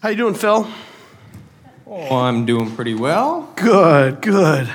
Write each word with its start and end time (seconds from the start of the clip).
How 0.00 0.08
you 0.08 0.16
doing, 0.16 0.32
Phil? 0.32 0.66
Oh, 1.86 2.16
I'm 2.16 2.46
doing 2.46 2.74
pretty 2.74 2.94
well. 2.94 3.52
Good, 3.54 4.22
good. 4.22 4.66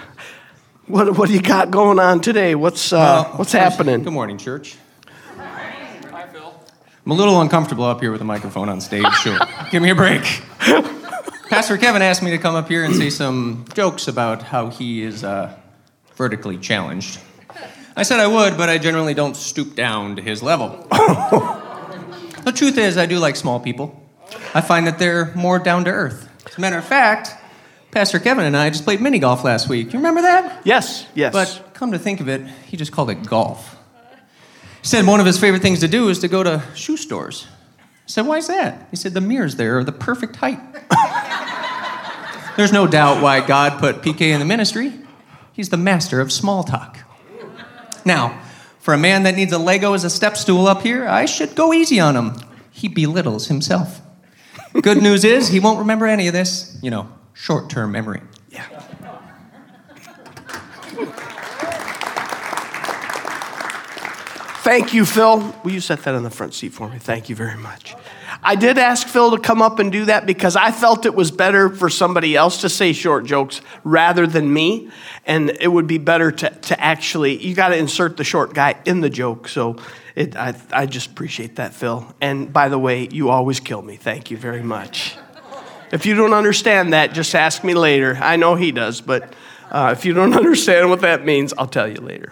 What 0.86 1.18
what 1.18 1.30
do 1.30 1.34
you 1.34 1.42
got 1.42 1.72
going 1.72 1.98
on 1.98 2.22
today? 2.22 2.54
What's 2.54 2.94
uh, 2.94 2.98
Well, 2.98 3.38
what's 3.38 3.52
happening? 3.52 4.04
Good 4.04 4.14
morning, 4.14 4.38
church. 4.38 4.78
Hi, 5.36 6.28
Phil. 6.32 6.54
I'm 7.04 7.12
a 7.12 7.16
little 7.16 7.42
uncomfortable 7.42 7.86
up 7.86 8.02
here 8.02 8.12
with 8.12 8.22
a 8.22 8.26
microphone 8.26 8.70
on 8.70 8.80
stage. 8.80 9.12
Sure. 9.16 9.40
Give 9.72 9.82
me 9.82 9.90
a 9.90 9.96
break. 9.96 10.22
Pastor 11.50 11.80
Kevin 11.80 12.04
asked 12.04 12.22
me 12.22 12.30
to 12.30 12.38
come 12.38 12.54
up 12.54 12.68
here 12.68 12.84
and 12.84 12.96
say 12.96 13.10
some 13.10 13.66
jokes 13.74 14.08
about 14.08 14.44
how 14.44 14.70
he 14.70 15.02
is 15.02 15.24
uh, 15.24 15.58
vertically 16.14 16.60
challenged. 16.60 17.20
I 17.96 18.04
said 18.04 18.20
I 18.20 18.28
would, 18.28 18.58
but 18.58 18.70
I 18.70 18.78
generally 18.78 19.16
don't 19.16 19.36
stoop 19.36 19.74
down 19.74 20.18
to 20.18 20.22
his 20.22 20.44
level. 20.44 20.86
the 20.92 22.54
truth 22.56 22.78
is, 22.78 22.96
I 23.00 23.08
do 23.08 23.18
like 23.18 23.36
small 23.36 23.60
people. 23.60 24.05
I 24.54 24.62
find 24.62 24.88
that 24.88 25.00
they're 25.00 25.34
more 25.36 25.60
down 25.60 25.86
to 25.86 25.92
earth. 25.92 26.30
As 26.46 26.58
a 26.58 26.62
matter 26.62 26.78
of 26.78 26.86
fact, 26.86 27.32
Pastor 27.92 28.20
Kevin 28.20 28.46
and 28.46 28.58
I 28.58 28.70
just 28.70 28.84
played 28.84 29.02
mini 29.02 29.20
golf 29.20 29.44
last 29.44 29.70
week. 29.70 29.94
You 29.94 30.00
remember 30.00 30.22
that? 30.24 30.62
Yes, 30.66 31.08
yes. 31.16 31.32
But 31.32 31.74
come 31.74 31.92
to 31.94 32.00
think 32.00 32.20
of 32.20 32.28
it, 32.28 32.42
he 32.66 32.78
just 32.78 32.92
called 32.92 33.10
it 33.10 33.26
golf. 33.26 33.78
He 34.82 34.88
said 34.88 35.06
one 35.06 35.20
of 35.20 35.26
his 35.26 35.40
favorite 35.40 35.62
things 35.62 35.80
to 35.80 35.88
do 35.88 36.10
is 36.10 36.20
to 36.20 36.28
go 36.28 36.44
to 36.44 36.62
shoe 36.76 36.98
stores. 36.98 37.48
I 37.80 38.08
said, 38.08 38.28
why 38.28 38.38
is 38.38 38.48
that? 38.48 38.88
He 38.92 38.98
said, 38.98 39.14
the 39.14 39.22
mirrors 39.22 39.56
there 39.56 39.80
are 39.80 39.84
the 39.84 39.92
perfect 39.92 40.36
height. 40.36 40.60
There's 42.56 42.72
no 42.72 42.88
doubt 42.88 43.22
why 43.22 43.46
God 43.46 43.80
put 43.80 44.02
PK 44.02 44.22
in 44.22 44.40
the 44.40 44.46
ministry. 44.46 44.94
He's 45.52 45.70
the 45.70 45.78
master 45.78 46.22
of 46.22 46.32
small 46.32 46.64
talk. 46.64 47.00
Now, 48.06 48.40
for 48.80 48.94
a 48.94 48.98
man 48.98 49.24
that 49.24 49.36
needs 49.36 49.52
a 49.52 49.58
Lego 49.58 49.94
as 49.94 50.04
a 50.04 50.10
step 50.10 50.38
stool 50.38 50.68
up 50.68 50.84
here, 50.84 51.08
I 51.08 51.26
should 51.26 51.56
go 51.56 51.74
easy 51.74 52.00
on 52.00 52.16
him. 52.16 52.36
He 52.72 52.88
belittles 52.88 53.48
himself. 53.48 54.02
Good 54.82 55.02
news 55.02 55.24
is 55.24 55.48
he 55.48 55.60
won't 55.60 55.80
remember 55.80 56.06
any 56.06 56.28
of 56.28 56.34
this. 56.34 56.78
You 56.82 56.92
know, 56.92 57.10
short 57.34 57.70
term 57.70 57.92
memory. 57.92 58.22
yeah. 58.50 58.66
Thank 64.64 64.94
you, 64.96 65.06
Phil. 65.06 65.56
Will 65.64 65.72
you 65.72 65.80
set 65.80 66.04
that 66.04 66.16
in 66.16 66.24
the 66.24 66.32
front 66.32 66.56
seat 66.56 66.74
for 66.74 66.90
me? 66.90 66.98
Thank 66.98 67.30
you 67.30 67.36
very 67.36 67.56
much. 67.56 67.96
I 68.46 68.54
did 68.54 68.78
ask 68.78 69.08
Phil 69.08 69.32
to 69.32 69.40
come 69.40 69.64
up 69.64 69.80
and 69.80 69.92
do 69.92 70.06
that 70.06 70.28
because 70.28 70.56
I 70.56 70.72
felt 70.72 71.08
it 71.08 71.16
was 71.16 71.32
better 71.32 71.68
for 71.68 71.90
somebody 71.90 72.36
else 72.36 72.62
to 72.62 72.70
say 72.70 72.94
short 72.94 73.26
jokes 73.26 73.60
rather 73.84 74.28
than 74.28 74.54
me. 74.54 74.92
And 75.26 75.50
it 75.60 75.68
would 75.68 75.88
be 75.88 75.98
better 75.98 76.32
to, 76.32 76.50
to 76.52 76.80
actually, 76.80 77.44
you 77.44 77.56
got 77.56 77.70
to 77.70 77.76
insert 77.76 78.18
the 78.18 78.24
short 78.24 78.54
guy 78.54 78.76
in 78.86 79.02
the 79.02 79.10
joke. 79.10 79.48
So 79.48 79.78
it, 80.14 80.36
I, 80.36 80.54
I 80.72 80.86
just 80.86 81.10
appreciate 81.10 81.56
that, 81.56 81.74
Phil. 81.74 82.08
And 82.22 82.54
by 82.54 82.70
the 82.70 82.78
way, 82.78 83.08
you 83.12 83.30
always 83.30 83.60
kill 83.60 83.82
me. 83.82 83.96
Thank 83.96 84.30
you 84.30 84.38
very 84.38 84.62
much. 84.62 85.18
If 85.92 86.06
you 86.06 86.14
don't 86.14 86.34
understand 86.34 86.94
that, 86.94 87.14
just 87.14 87.34
ask 87.34 87.64
me 87.64 87.74
later. 87.74 88.16
I 88.22 88.36
know 88.36 88.54
he 88.54 88.72
does, 88.72 89.02
but 89.02 89.34
uh, 89.72 89.90
if 89.98 90.06
you 90.06 90.14
don't 90.14 90.34
understand 90.38 90.92
what 90.92 91.02
that 91.02 91.26
means, 91.26 91.52
I'll 91.58 91.68
tell 91.68 91.88
you 91.88 92.00
later. 92.00 92.32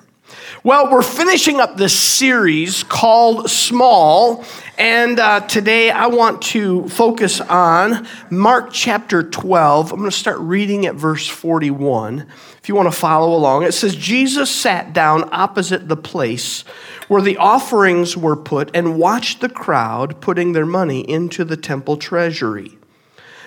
Well, 0.61 0.89
we're 0.91 1.01
finishing 1.01 1.59
up 1.59 1.77
this 1.77 1.99
series 1.99 2.83
called 2.83 3.49
Small, 3.49 4.45
and 4.77 5.19
uh, 5.19 5.41
today 5.41 5.89
I 5.89 6.07
want 6.07 6.41
to 6.43 6.87
focus 6.89 7.41
on 7.41 8.07
Mark 8.29 8.71
chapter 8.71 9.23
12. 9.23 9.91
I'm 9.91 9.99
going 9.99 10.09
to 10.09 10.15
start 10.15 10.39
reading 10.39 10.85
at 10.85 10.95
verse 10.95 11.27
41. 11.27 12.27
If 12.59 12.69
you 12.69 12.75
want 12.75 12.85
to 12.85 12.97
follow 12.97 13.35
along, 13.35 13.63
it 13.63 13.73
says, 13.73 13.95
Jesus 13.95 14.49
sat 14.51 14.93
down 14.93 15.27
opposite 15.33 15.89
the 15.89 15.97
place 15.97 16.61
where 17.07 17.21
the 17.21 17.37
offerings 17.37 18.15
were 18.15 18.37
put 18.37 18.69
and 18.73 18.97
watched 18.97 19.41
the 19.41 19.49
crowd 19.49 20.21
putting 20.21 20.53
their 20.53 20.67
money 20.67 21.01
into 21.09 21.43
the 21.43 21.57
temple 21.57 21.97
treasury. 21.97 22.77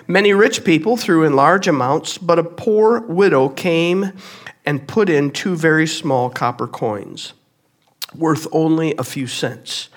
Many 0.09 0.33
rich 0.33 0.63
people 0.63 0.95
threw 0.95 1.23
in 1.23 1.35
large 1.35 1.67
amounts, 1.67 2.17
but 2.17 2.39
a 2.39 2.43
poor 2.43 3.01
widow 3.01 3.49
came 3.49 4.13
and 4.67 4.85
put 4.85 5.09
in 5.09 5.31
two 5.31 5.55
very 5.55 5.87
small 5.87 6.29
copper 6.29 6.67
coins, 6.67 7.31
worth 8.13 8.45
only 8.51 8.93
a 8.97 9.03
few 9.03 9.25
cents. 9.25 9.87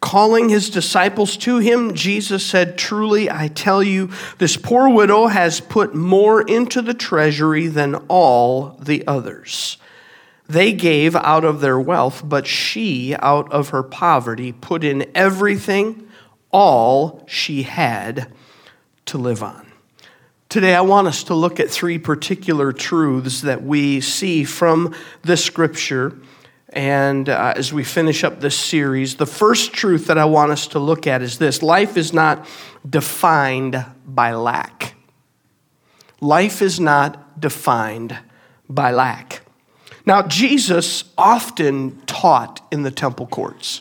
Calling 0.00 0.48
his 0.48 0.70
disciples 0.70 1.36
to 1.36 1.58
him, 1.58 1.94
Jesus 1.94 2.44
said, 2.44 2.78
Truly, 2.78 3.30
I 3.30 3.48
tell 3.48 3.82
you, 3.82 4.10
this 4.38 4.56
poor 4.56 4.88
widow 4.88 5.26
has 5.26 5.60
put 5.60 5.94
more 5.94 6.40
into 6.40 6.80
the 6.80 6.94
treasury 6.94 7.66
than 7.66 7.96
all 8.08 8.78
the 8.80 9.06
others. 9.06 9.76
They 10.48 10.72
gave 10.72 11.14
out 11.16 11.44
of 11.44 11.60
their 11.60 11.78
wealth, 11.78 12.22
but 12.24 12.46
she, 12.46 13.14
out 13.16 13.52
of 13.52 13.70
her 13.70 13.82
poverty, 13.82 14.52
put 14.52 14.84
in 14.84 15.10
everything, 15.14 16.08
all 16.50 17.24
she 17.26 17.64
had 17.64 18.32
to 19.06 19.18
live 19.18 19.42
on. 19.42 19.73
Today, 20.54 20.76
I 20.76 20.82
want 20.82 21.08
us 21.08 21.24
to 21.24 21.34
look 21.34 21.58
at 21.58 21.68
three 21.68 21.98
particular 21.98 22.72
truths 22.72 23.40
that 23.40 23.64
we 23.64 24.00
see 24.00 24.44
from 24.44 24.94
the 25.22 25.36
scripture. 25.36 26.16
And 26.68 27.28
uh, 27.28 27.54
as 27.56 27.72
we 27.72 27.82
finish 27.82 28.22
up 28.22 28.38
this 28.38 28.56
series, 28.56 29.16
the 29.16 29.26
first 29.26 29.72
truth 29.72 30.06
that 30.06 30.16
I 30.16 30.26
want 30.26 30.52
us 30.52 30.68
to 30.68 30.78
look 30.78 31.08
at 31.08 31.22
is 31.22 31.38
this 31.38 31.60
life 31.60 31.96
is 31.96 32.12
not 32.12 32.46
defined 32.88 33.84
by 34.06 34.34
lack. 34.34 34.94
Life 36.20 36.62
is 36.62 36.78
not 36.78 37.40
defined 37.40 38.16
by 38.68 38.92
lack. 38.92 39.40
Now, 40.06 40.22
Jesus 40.22 41.02
often 41.18 42.00
taught 42.06 42.64
in 42.70 42.84
the 42.84 42.92
temple 42.92 43.26
courts. 43.26 43.80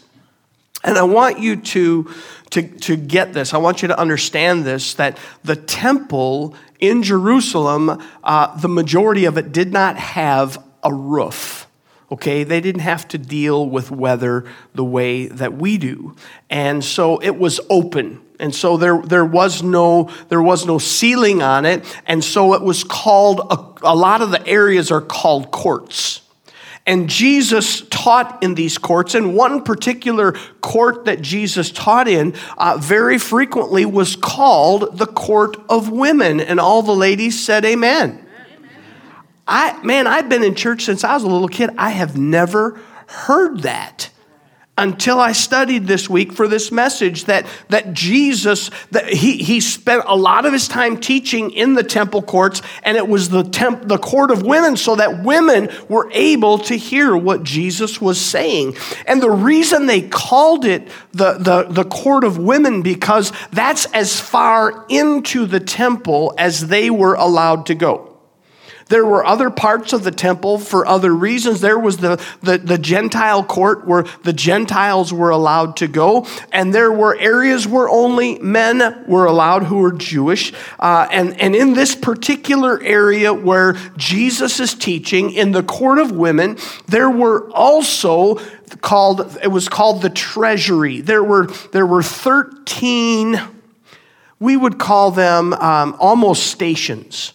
And 0.83 0.97
I 0.97 1.03
want 1.03 1.39
you 1.39 1.55
to, 1.55 2.11
to, 2.53 2.67
to 2.67 2.95
get 2.95 3.33
this. 3.33 3.53
I 3.53 3.57
want 3.57 3.81
you 3.81 3.87
to 3.89 3.99
understand 3.99 4.63
this 4.63 4.93
that 4.95 5.17
the 5.43 5.55
temple 5.55 6.55
in 6.79 7.03
Jerusalem, 7.03 8.01
uh, 8.23 8.57
the 8.57 8.67
majority 8.67 9.25
of 9.25 9.37
it 9.37 9.51
did 9.51 9.71
not 9.71 9.97
have 9.97 10.63
a 10.83 10.93
roof. 10.93 11.67
Okay, 12.11 12.43
they 12.43 12.61
didn't 12.61 12.81
have 12.81 13.07
to 13.07 13.17
deal 13.17 13.67
with 13.67 13.89
weather 13.89 14.45
the 14.75 14.83
way 14.83 15.27
that 15.27 15.53
we 15.53 15.77
do. 15.79 16.15
And 16.49 16.83
so 16.83 17.17
it 17.19 17.37
was 17.37 17.59
open. 17.69 18.21
And 18.39 18.53
so 18.53 18.77
there, 18.77 19.01
there, 19.01 19.25
was 19.25 19.63
no, 19.63 20.11
there 20.29 20.41
was 20.41 20.65
no 20.65 20.77
ceiling 20.77 21.41
on 21.41 21.65
it. 21.65 21.83
And 22.05 22.23
so 22.23 22.53
it 22.53 22.61
was 22.61 22.83
called, 22.83 23.39
a, 23.39 23.87
a 23.93 23.95
lot 23.95 24.21
of 24.21 24.29
the 24.29 24.45
areas 24.45 24.91
are 24.91 25.01
called 25.01 25.49
courts. 25.49 26.21
And 26.85 27.09
Jesus 27.09 27.81
taught 28.03 28.43
in 28.43 28.55
these 28.55 28.77
courts, 28.77 29.15
and 29.15 29.33
one 29.33 29.63
particular 29.63 30.33
court 30.59 31.05
that 31.05 31.21
Jesus 31.21 31.71
taught 31.71 32.07
in 32.07 32.35
uh, 32.57 32.77
very 32.79 33.17
frequently 33.17 33.85
was 33.85 34.17
called 34.17 34.97
the 34.97 35.05
court 35.05 35.55
of 35.69 35.89
women. 35.89 36.41
And 36.41 36.59
all 36.59 36.81
the 36.81 36.95
ladies 36.95 37.41
said, 37.41 37.63
Amen. 37.63 38.19
I, 39.47 39.81
man, 39.83 40.07
I've 40.07 40.29
been 40.29 40.43
in 40.43 40.55
church 40.55 40.83
since 40.83 41.03
I 41.03 41.13
was 41.13 41.23
a 41.23 41.27
little 41.27 41.47
kid. 41.47 41.69
I 41.77 41.91
have 41.91 42.17
never 42.17 42.79
heard 43.07 43.61
that 43.61 44.09
until 44.77 45.19
I 45.19 45.33
studied 45.33 45.85
this 45.85 46.09
week 46.09 46.33
for 46.33 46.47
this 46.47 46.71
message 46.71 47.25
that, 47.25 47.45
that 47.69 47.93
Jesus, 47.93 48.71
that 48.89 49.07
he, 49.07 49.37
he 49.37 49.59
spent 49.59 50.03
a 50.07 50.15
lot 50.15 50.45
of 50.45 50.53
his 50.53 50.67
time 50.67 50.99
teaching 50.99 51.51
in 51.51 51.75
the 51.75 51.83
temple 51.83 52.23
courts, 52.23 52.63
and 52.81 52.97
it 52.97 53.07
was 53.07 53.29
the, 53.29 53.43
temp, 53.43 53.87
the 53.87 53.99
court 53.99 54.31
of 54.31 54.41
women 54.41 54.75
so 54.75 54.95
that 54.95 55.23
women 55.23 55.69
were 55.89 56.09
able 56.11 56.57
to 56.57 56.75
hear 56.75 57.15
what 57.15 57.43
Jesus 57.43 58.01
was 58.01 58.19
saying. 58.19 58.75
And 59.05 59.21
the 59.21 59.29
reason 59.29 59.85
they 59.85 60.01
called 60.01 60.65
it 60.65 60.87
the, 61.11 61.33
the, 61.33 61.67
the 61.69 61.85
court 61.85 62.23
of 62.23 62.39
women, 62.39 62.81
because 62.81 63.31
that's 63.51 63.85
as 63.93 64.19
far 64.19 64.85
into 64.89 65.45
the 65.45 65.59
temple 65.59 66.33
as 66.37 66.67
they 66.67 66.89
were 66.89 67.13
allowed 67.13 67.67
to 67.67 67.75
go. 67.75 68.12
There 68.93 69.07
were 69.07 69.25
other 69.25 69.49
parts 69.49 69.91
of 69.91 70.03
the 70.03 70.11
temple 70.11 70.59
for 70.59 70.85
other 70.85 71.15
reasons. 71.15 71.61
There 71.61 71.79
was 71.79 71.97
the, 71.97 72.23
the, 72.43 72.59
the, 72.59 72.77
Gentile 72.77 73.43
court 73.43 73.87
where 73.87 74.03
the 74.21 74.33
Gentiles 74.33 75.11
were 75.11 75.31
allowed 75.31 75.77
to 75.77 75.87
go, 75.87 76.27
and 76.51 76.75
there 76.75 76.91
were 76.91 77.17
areas 77.17 77.65
where 77.65 77.89
only 77.89 78.37
men 78.37 79.03
were 79.07 79.25
allowed 79.25 79.63
who 79.63 79.77
were 79.77 79.93
Jewish. 79.93 80.53
Uh, 80.77 81.07
and, 81.09 81.41
and 81.41 81.55
in 81.55 81.73
this 81.73 81.95
particular 81.95 82.79
area 82.83 83.33
where 83.33 83.73
Jesus 83.97 84.59
is 84.59 84.75
teaching, 84.75 85.31
in 85.31 85.53
the 85.53 85.63
court 85.63 85.97
of 85.97 86.11
women, 86.11 86.59
there 86.85 87.09
were 87.09 87.49
also 87.49 88.35
called, 88.81 89.39
it 89.41 89.47
was 89.47 89.69
called 89.69 90.03
the 90.03 90.11
treasury. 90.11 91.01
There 91.01 91.23
were, 91.23 91.47
there 91.71 91.87
were 91.87 92.03
13, 92.03 93.41
we 94.39 94.55
would 94.55 94.77
call 94.77 95.09
them 95.09 95.53
um, 95.53 95.95
almost 95.97 96.45
stations 96.45 97.33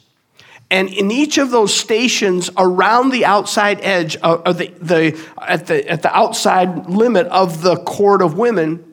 and 0.70 0.90
in 0.90 1.10
each 1.10 1.38
of 1.38 1.50
those 1.50 1.74
stations 1.74 2.50
around 2.56 3.10
the 3.10 3.24
outside 3.24 3.80
edge 3.80 4.16
of 4.16 4.58
the, 4.58 4.68
the, 4.80 5.18
at, 5.40 5.66
the, 5.66 5.88
at 5.88 6.02
the 6.02 6.14
outside 6.14 6.90
limit 6.90 7.26
of 7.28 7.62
the 7.62 7.76
court 7.76 8.20
of 8.20 8.36
women, 8.36 8.84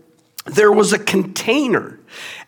there 0.45 0.72
was 0.72 0.94
a 0.94 1.00
container. 1.00 2.00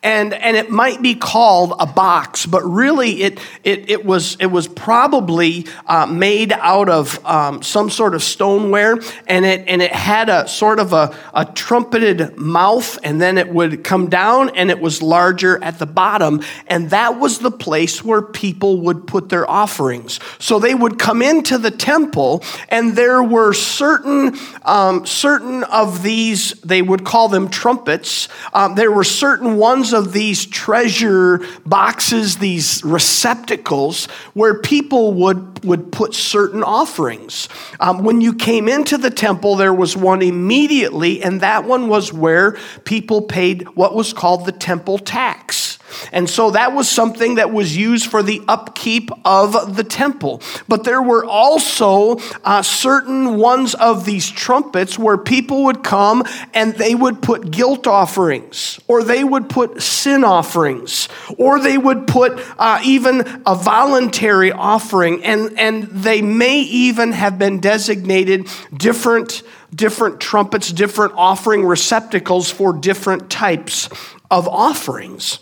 And, 0.03 0.33
and 0.33 0.55
it 0.55 0.69
might 0.69 1.01
be 1.01 1.15
called 1.15 1.73
a 1.79 1.85
box, 1.85 2.45
but 2.45 2.63
really 2.63 3.23
it, 3.23 3.39
it, 3.63 3.89
it, 3.89 4.05
was, 4.05 4.37
it 4.39 4.47
was 4.47 4.67
probably 4.67 5.65
uh, 5.85 6.05
made 6.05 6.51
out 6.53 6.89
of 6.89 7.23
um, 7.25 7.61
some 7.61 7.89
sort 7.89 8.15
of 8.15 8.23
stoneware, 8.23 8.99
and 9.27 9.45
it, 9.45 9.67
and 9.67 9.81
it 9.81 9.91
had 9.91 10.29
a 10.29 10.47
sort 10.47 10.79
of 10.79 10.93
a, 10.93 11.15
a 11.33 11.45
trumpeted 11.45 12.37
mouth, 12.37 12.97
and 13.03 13.19
then 13.19 13.37
it 13.37 13.49
would 13.49 13.83
come 13.83 14.09
down, 14.09 14.49
and 14.55 14.69
it 14.69 14.79
was 14.79 15.01
larger 15.01 15.61
at 15.63 15.79
the 15.79 15.85
bottom, 15.85 16.41
and 16.67 16.89
that 16.91 17.19
was 17.19 17.39
the 17.39 17.51
place 17.51 18.03
where 18.03 18.21
people 18.21 18.81
would 18.81 19.07
put 19.07 19.29
their 19.29 19.49
offerings. 19.49 20.19
So 20.39 20.59
they 20.59 20.75
would 20.75 20.99
come 20.99 21.21
into 21.21 21.57
the 21.57 21.71
temple, 21.71 22.43
and 22.69 22.95
there 22.95 23.23
were 23.23 23.53
certain, 23.53 24.37
um, 24.63 25.05
certain 25.05 25.63
of 25.65 26.03
these, 26.03 26.51
they 26.61 26.81
would 26.81 27.03
call 27.03 27.29
them 27.29 27.49
trumpets. 27.49 28.27
Um, 28.53 28.75
there 28.75 28.91
were 28.91 29.03
certain 29.03 29.56
ones 29.57 29.93
of 29.93 30.13
these 30.13 30.45
treasure 30.45 31.45
boxes, 31.65 32.37
these 32.37 32.83
receptacles, 32.83 34.05
where 34.33 34.61
people 34.61 35.13
would, 35.13 35.65
would 35.65 35.91
put 35.91 36.13
certain 36.13 36.63
offerings. 36.63 37.49
Um, 37.79 38.03
when 38.03 38.21
you 38.21 38.33
came 38.33 38.69
into 38.69 38.97
the 38.97 39.09
temple, 39.09 39.55
there 39.57 39.73
was 39.73 39.97
one 39.97 40.21
immediately, 40.21 41.21
and 41.21 41.41
that 41.41 41.65
one 41.65 41.89
was 41.89 42.13
where 42.13 42.57
people 42.85 43.21
paid 43.23 43.63
what 43.75 43.93
was 43.93 44.13
called 44.13 44.45
the 44.45 44.51
temple 44.53 44.97
tax. 44.97 45.66
And 46.11 46.29
so 46.29 46.51
that 46.51 46.73
was 46.73 46.89
something 46.89 47.35
that 47.35 47.51
was 47.51 47.75
used 47.75 48.09
for 48.09 48.23
the 48.23 48.41
upkeep 48.47 49.09
of 49.25 49.75
the 49.75 49.83
temple. 49.83 50.41
But 50.67 50.83
there 50.83 51.01
were 51.01 51.25
also 51.25 52.17
uh, 52.43 52.61
certain 52.61 53.37
ones 53.37 53.73
of 53.75 54.05
these 54.05 54.29
trumpets 54.29 54.97
where 54.97 55.17
people 55.17 55.65
would 55.65 55.83
come 55.83 56.23
and 56.53 56.73
they 56.75 56.95
would 56.95 57.21
put 57.21 57.51
guilt 57.51 57.87
offerings, 57.87 58.79
or 58.87 59.03
they 59.03 59.23
would 59.23 59.49
put 59.49 59.81
sin 59.81 60.23
offerings, 60.23 61.09
or 61.37 61.59
they 61.59 61.77
would 61.77 62.07
put 62.07 62.39
uh, 62.57 62.79
even 62.83 63.41
a 63.45 63.55
voluntary 63.55 64.51
offering. 64.51 65.23
And, 65.23 65.57
and 65.59 65.83
they 65.83 66.21
may 66.21 66.61
even 66.61 67.11
have 67.11 67.37
been 67.37 67.59
designated 67.59 68.47
different 68.75 69.43
different 69.73 70.19
trumpets, 70.19 70.71
different 70.71 71.13
offering 71.15 71.65
receptacles 71.65 72.49
for 72.49 72.73
different 72.73 73.29
types 73.29 73.89
of 74.31 74.47
offerings. 74.47 75.39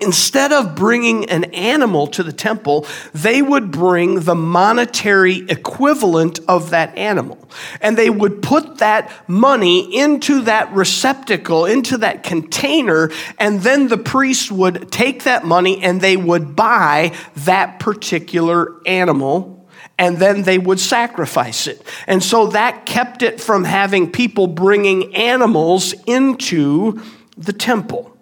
Instead 0.00 0.52
of 0.52 0.74
bringing 0.74 1.28
an 1.30 1.44
animal 1.44 2.06
to 2.08 2.22
the 2.22 2.32
temple, 2.32 2.86
they 3.12 3.42
would 3.42 3.70
bring 3.70 4.20
the 4.20 4.34
monetary 4.34 5.44
equivalent 5.48 6.40
of 6.48 6.70
that 6.70 6.96
animal. 6.96 7.38
And 7.80 7.96
they 7.96 8.10
would 8.10 8.42
put 8.42 8.78
that 8.78 9.10
money 9.28 9.96
into 9.96 10.42
that 10.42 10.72
receptacle, 10.72 11.66
into 11.66 11.98
that 11.98 12.22
container, 12.22 13.10
and 13.38 13.60
then 13.60 13.88
the 13.88 13.98
priest 13.98 14.50
would 14.50 14.90
take 14.90 15.24
that 15.24 15.44
money 15.44 15.82
and 15.82 16.00
they 16.00 16.16
would 16.16 16.56
buy 16.56 17.12
that 17.36 17.78
particular 17.78 18.74
animal 18.86 19.54
and 19.98 20.18
then 20.18 20.42
they 20.42 20.58
would 20.58 20.80
sacrifice 20.80 21.66
it. 21.66 21.82
And 22.06 22.22
so 22.22 22.48
that 22.48 22.84
kept 22.86 23.22
it 23.22 23.40
from 23.40 23.64
having 23.64 24.10
people 24.10 24.46
bringing 24.46 25.14
animals 25.14 25.94
into 26.06 27.00
the 27.36 27.52
temple. 27.52 28.13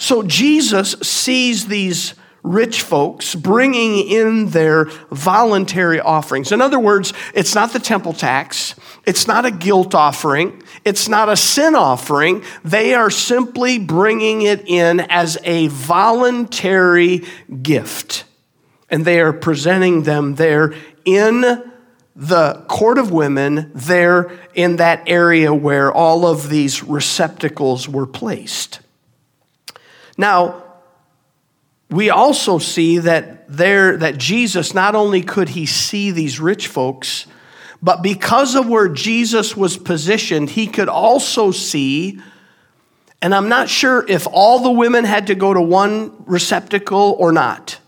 So 0.00 0.22
Jesus 0.22 0.92
sees 1.02 1.66
these 1.66 2.14
rich 2.42 2.80
folks 2.80 3.34
bringing 3.34 3.98
in 3.98 4.48
their 4.48 4.86
voluntary 5.10 6.00
offerings. 6.00 6.52
In 6.52 6.62
other 6.62 6.78
words, 6.78 7.12
it's 7.34 7.54
not 7.54 7.74
the 7.74 7.78
temple 7.78 8.14
tax, 8.14 8.74
it's 9.04 9.26
not 9.26 9.44
a 9.44 9.50
guilt 9.50 9.94
offering, 9.94 10.62
it's 10.86 11.06
not 11.06 11.28
a 11.28 11.36
sin 11.36 11.74
offering. 11.74 12.42
They 12.64 12.94
are 12.94 13.10
simply 13.10 13.78
bringing 13.78 14.40
it 14.40 14.66
in 14.66 15.00
as 15.00 15.36
a 15.44 15.66
voluntary 15.66 17.24
gift. 17.62 18.24
And 18.88 19.04
they 19.04 19.20
are 19.20 19.34
presenting 19.34 20.04
them 20.04 20.36
there 20.36 20.72
in 21.04 21.62
the 22.16 22.64
court 22.68 22.96
of 22.96 23.12
women, 23.12 23.70
there 23.74 24.32
in 24.54 24.76
that 24.76 25.02
area 25.06 25.52
where 25.52 25.92
all 25.92 26.26
of 26.26 26.48
these 26.48 26.82
receptacles 26.82 27.86
were 27.86 28.06
placed. 28.06 28.80
Now, 30.20 30.62
we 31.90 32.10
also 32.10 32.58
see 32.58 32.98
that 32.98 33.48
there 33.48 33.96
that 33.96 34.18
Jesus 34.18 34.74
not 34.74 34.94
only 34.94 35.22
could 35.22 35.48
he 35.48 35.64
see 35.64 36.10
these 36.10 36.38
rich 36.38 36.68
folks, 36.68 37.26
but 37.82 38.02
because 38.02 38.54
of 38.54 38.68
where 38.68 38.88
Jesus 38.88 39.56
was 39.56 39.78
positioned, 39.78 40.50
he 40.50 40.66
could 40.66 40.90
also 40.90 41.50
see 41.50 42.20
and 43.22 43.34
I'm 43.34 43.48
not 43.48 43.68
sure 43.68 44.04
if 44.08 44.26
all 44.30 44.60
the 44.60 44.70
women 44.70 45.04
had 45.04 45.26
to 45.28 45.34
go 45.34 45.52
to 45.52 45.60
one 45.60 46.24
receptacle 46.26 47.16
or 47.18 47.32
not. 47.32 47.79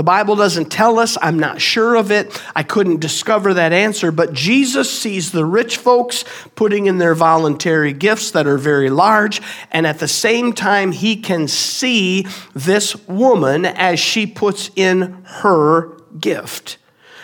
The 0.00 0.04
Bible 0.04 0.34
doesn't 0.34 0.70
tell 0.70 0.98
us. 0.98 1.18
I'm 1.20 1.38
not 1.38 1.60
sure 1.60 1.94
of 1.94 2.10
it. 2.10 2.42
I 2.56 2.62
couldn't 2.62 3.00
discover 3.00 3.52
that 3.52 3.74
answer. 3.74 4.10
But 4.10 4.32
Jesus 4.32 4.90
sees 4.90 5.30
the 5.30 5.44
rich 5.44 5.76
folks 5.76 6.24
putting 6.54 6.86
in 6.86 6.96
their 6.96 7.14
voluntary 7.14 7.92
gifts 7.92 8.30
that 8.30 8.46
are 8.46 8.56
very 8.56 8.88
large. 8.88 9.42
And 9.70 9.86
at 9.86 9.98
the 9.98 10.08
same 10.08 10.54
time, 10.54 10.92
he 10.92 11.16
can 11.16 11.48
see 11.48 12.26
this 12.54 12.96
woman 13.08 13.66
as 13.66 14.00
she 14.00 14.26
puts 14.26 14.70
in 14.74 15.22
her 15.24 15.98
gift. 16.18 16.78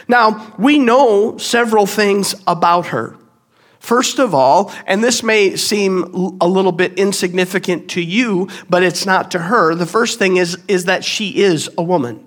Now, 0.06 0.55
we 0.58 0.79
know 0.79 1.38
several 1.38 1.87
things 1.87 2.34
about 2.46 2.88
her. 2.88 3.17
First 3.79 4.19
of 4.19 4.34
all, 4.34 4.70
and 4.87 5.02
this 5.02 5.22
may 5.22 5.56
seem 5.56 6.02
a 6.43 6.46
little 6.46 6.72
bit 6.72 6.99
insignificant 6.99 7.88
to 7.93 8.02
you, 8.02 8.50
but 8.69 8.82
it's 8.82 9.06
not 9.06 9.31
to 9.31 9.38
her. 9.38 9.75
The 9.75 9.87
first 9.87 10.19
thing 10.19 10.37
is, 10.37 10.58
is 10.69 10.84
that 10.84 11.06
she 11.06 11.38
is 11.38 11.70
a 11.79 11.82
woman. 11.82 12.22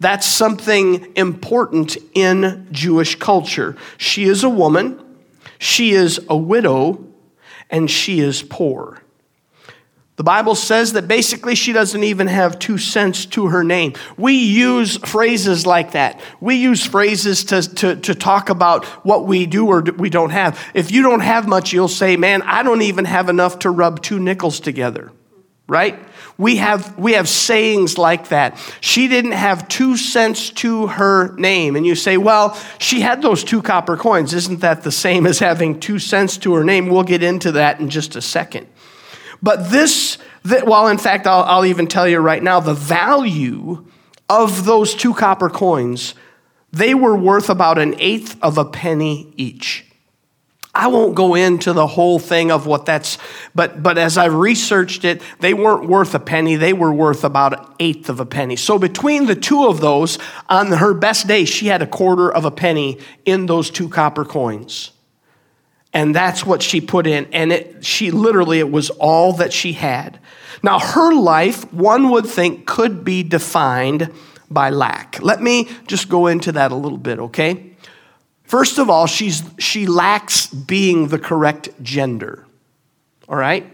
That's 0.00 0.26
something 0.26 1.12
important 1.16 1.96
in 2.14 2.68
Jewish 2.70 3.14
culture. 3.16 3.76
She 3.96 4.24
is 4.24 4.44
a 4.44 4.48
woman, 4.48 5.00
she 5.58 5.92
is 5.92 6.20
a 6.28 6.36
widow, 6.36 7.06
and 7.70 7.90
she 7.90 8.20
is 8.20 8.42
poor. 8.42 9.04
The 10.16 10.22
Bible 10.22 10.54
says 10.54 10.92
that 10.92 11.08
basically 11.08 11.56
she 11.56 11.72
doesn't 11.72 12.04
even 12.04 12.28
have 12.28 12.60
two 12.60 12.78
cents 12.78 13.26
to 13.26 13.48
her 13.48 13.64
name. 13.64 13.94
We 14.16 14.34
use 14.34 14.96
phrases 14.98 15.66
like 15.66 15.92
that. 15.92 16.20
We 16.40 16.54
use 16.54 16.86
phrases 16.86 17.42
to, 17.46 17.62
to, 17.74 17.96
to 17.96 18.14
talk 18.14 18.48
about 18.48 18.84
what 19.04 19.26
we 19.26 19.46
do 19.46 19.66
or 19.66 19.82
we 19.82 20.10
don't 20.10 20.30
have. 20.30 20.70
If 20.72 20.92
you 20.92 21.02
don't 21.02 21.20
have 21.20 21.48
much, 21.48 21.72
you'll 21.72 21.88
say, 21.88 22.16
Man, 22.16 22.42
I 22.42 22.62
don't 22.62 22.82
even 22.82 23.06
have 23.06 23.28
enough 23.28 23.60
to 23.60 23.70
rub 23.70 24.02
two 24.02 24.20
nickels 24.20 24.60
together, 24.60 25.10
right? 25.66 25.98
We 26.36 26.56
have, 26.56 26.98
we 26.98 27.12
have 27.12 27.28
sayings 27.28 27.96
like 27.96 28.28
that. 28.28 28.58
She 28.80 29.06
didn't 29.06 29.32
have 29.32 29.68
two 29.68 29.96
cents 29.96 30.50
to 30.50 30.88
her 30.88 31.32
name. 31.36 31.76
And 31.76 31.86
you 31.86 31.94
say, 31.94 32.16
well, 32.16 32.60
she 32.78 33.00
had 33.00 33.22
those 33.22 33.44
two 33.44 33.62
copper 33.62 33.96
coins. 33.96 34.34
Isn't 34.34 34.60
that 34.60 34.82
the 34.82 34.90
same 34.90 35.26
as 35.26 35.38
having 35.38 35.78
two 35.78 36.00
cents 36.00 36.36
to 36.38 36.54
her 36.54 36.64
name? 36.64 36.88
We'll 36.88 37.04
get 37.04 37.22
into 37.22 37.52
that 37.52 37.78
in 37.78 37.88
just 37.88 38.16
a 38.16 38.20
second. 38.20 38.66
But 39.42 39.70
this, 39.70 40.18
that, 40.44 40.66
well, 40.66 40.88
in 40.88 40.98
fact, 40.98 41.26
I'll, 41.26 41.44
I'll 41.44 41.66
even 41.66 41.86
tell 41.86 42.08
you 42.08 42.18
right 42.18 42.42
now 42.42 42.58
the 42.58 42.74
value 42.74 43.86
of 44.28 44.64
those 44.64 44.94
two 44.94 45.14
copper 45.14 45.50
coins, 45.50 46.14
they 46.72 46.94
were 46.94 47.16
worth 47.16 47.48
about 47.48 47.78
an 47.78 47.94
eighth 47.98 48.36
of 48.42 48.58
a 48.58 48.64
penny 48.64 49.32
each. 49.36 49.86
I 50.74 50.88
won't 50.88 51.14
go 51.14 51.36
into 51.36 51.72
the 51.72 51.86
whole 51.86 52.18
thing 52.18 52.50
of 52.50 52.66
what 52.66 52.84
that's, 52.84 53.16
but, 53.54 53.80
but 53.82 53.96
as 53.96 54.18
I 54.18 54.24
researched 54.24 55.04
it, 55.04 55.22
they 55.38 55.54
weren't 55.54 55.88
worth 55.88 56.14
a 56.16 56.18
penny. 56.18 56.56
They 56.56 56.72
were 56.72 56.92
worth 56.92 57.22
about 57.22 57.60
an 57.60 57.74
eighth 57.78 58.08
of 58.08 58.18
a 58.18 58.26
penny. 58.26 58.56
So 58.56 58.78
between 58.78 59.26
the 59.26 59.36
two 59.36 59.66
of 59.66 59.80
those, 59.80 60.18
on 60.48 60.72
her 60.72 60.92
best 60.92 61.28
day, 61.28 61.44
she 61.44 61.68
had 61.68 61.80
a 61.80 61.86
quarter 61.86 62.32
of 62.32 62.44
a 62.44 62.50
penny 62.50 62.98
in 63.24 63.46
those 63.46 63.70
two 63.70 63.88
copper 63.88 64.24
coins. 64.24 64.90
And 65.92 66.12
that's 66.12 66.44
what 66.44 66.60
she 66.60 66.80
put 66.80 67.06
in. 67.06 67.26
And 67.32 67.52
it, 67.52 67.84
she 67.84 68.10
literally, 68.10 68.58
it 68.58 68.70
was 68.70 68.90
all 68.90 69.34
that 69.34 69.52
she 69.52 69.74
had. 69.74 70.18
Now, 70.60 70.80
her 70.80 71.14
life, 71.14 71.72
one 71.72 72.10
would 72.10 72.26
think, 72.26 72.66
could 72.66 73.04
be 73.04 73.22
defined 73.22 74.10
by 74.50 74.70
lack. 74.70 75.22
Let 75.22 75.40
me 75.40 75.68
just 75.86 76.08
go 76.08 76.26
into 76.26 76.50
that 76.52 76.72
a 76.72 76.74
little 76.74 76.98
bit, 76.98 77.20
okay? 77.20 77.73
First 78.44 78.78
of 78.78 78.90
all, 78.90 79.06
she's, 79.06 79.42
she 79.58 79.86
lacks 79.86 80.46
being 80.46 81.08
the 81.08 81.18
correct 81.18 81.70
gender. 81.82 82.46
All 83.28 83.36
right? 83.36 83.70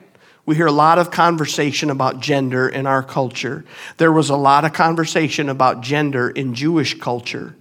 We 0.47 0.57
hear 0.57 0.67
a 0.67 0.73
lot 0.73 0.99
of 0.99 1.11
conversation 1.11 1.91
about 1.91 2.21
gender 2.21 2.69
in 2.69 2.87
our 2.87 3.03
culture. 3.03 3.65
There 3.99 4.13
was 4.13 4.31
a 4.31 4.37
lot 4.37 4.65
of 4.65 4.73
conversation 4.73 5.49
about 5.49 5.81
gender 5.81 6.31
in 6.31 6.55
Jewish 6.55 6.99
culture. 6.99 7.55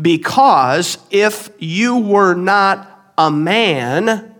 Because 0.00 0.98
if 1.10 1.50
you 1.58 1.98
were 1.98 2.34
not 2.34 3.12
a 3.18 3.30
man, 3.30 4.34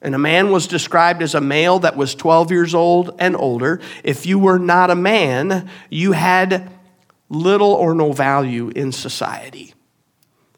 and 0.00 0.14
a 0.14 0.18
man 0.18 0.50
was 0.50 0.66
described 0.66 1.22
as 1.22 1.34
a 1.34 1.40
male 1.40 1.78
that 1.80 1.96
was 1.96 2.14
12 2.14 2.50
years 2.50 2.74
old 2.74 3.14
and 3.18 3.36
older, 3.36 3.80
if 4.02 4.26
you 4.26 4.38
were 4.38 4.58
not 4.58 4.90
a 4.90 4.94
man, 4.94 5.68
you 5.90 6.12
had 6.12 6.70
little 7.28 7.72
or 7.72 7.94
no 7.94 8.12
value 8.12 8.70
in 8.70 8.92
society. 8.92 9.74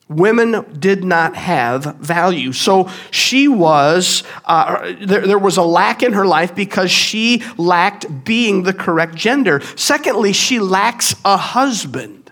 Women 0.09 0.65
did 0.79 1.03
not 1.03 1.35
have 1.35 1.97
value. 1.97 2.53
So 2.53 2.89
she 3.11 3.49
was, 3.49 4.23
uh, 4.45 4.95
there, 5.01 5.27
there 5.27 5.39
was 5.39 5.57
a 5.57 5.63
lack 5.63 6.03
in 6.05 6.13
her 6.13 6.25
life 6.25 6.55
because 6.55 6.93
she 6.93 7.43
lacked 7.57 8.25
being 8.25 8.63
the 8.63 8.73
correct 8.73 9.17
gender. 9.17 9.61
Secondly, 9.75 10.33
she 10.33 10.61
lacks 10.61 11.17
a 11.25 11.37
husband. 11.37 12.31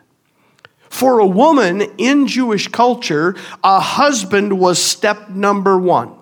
For 0.88 1.18
a 1.18 1.26
woman 1.26 1.82
in 1.98 2.28
Jewish 2.28 2.68
culture, 2.68 3.34
a 3.64 3.80
husband 3.80 4.60
was 4.60 4.80
step 4.80 5.30
number 5.30 5.76
one. 5.76 6.12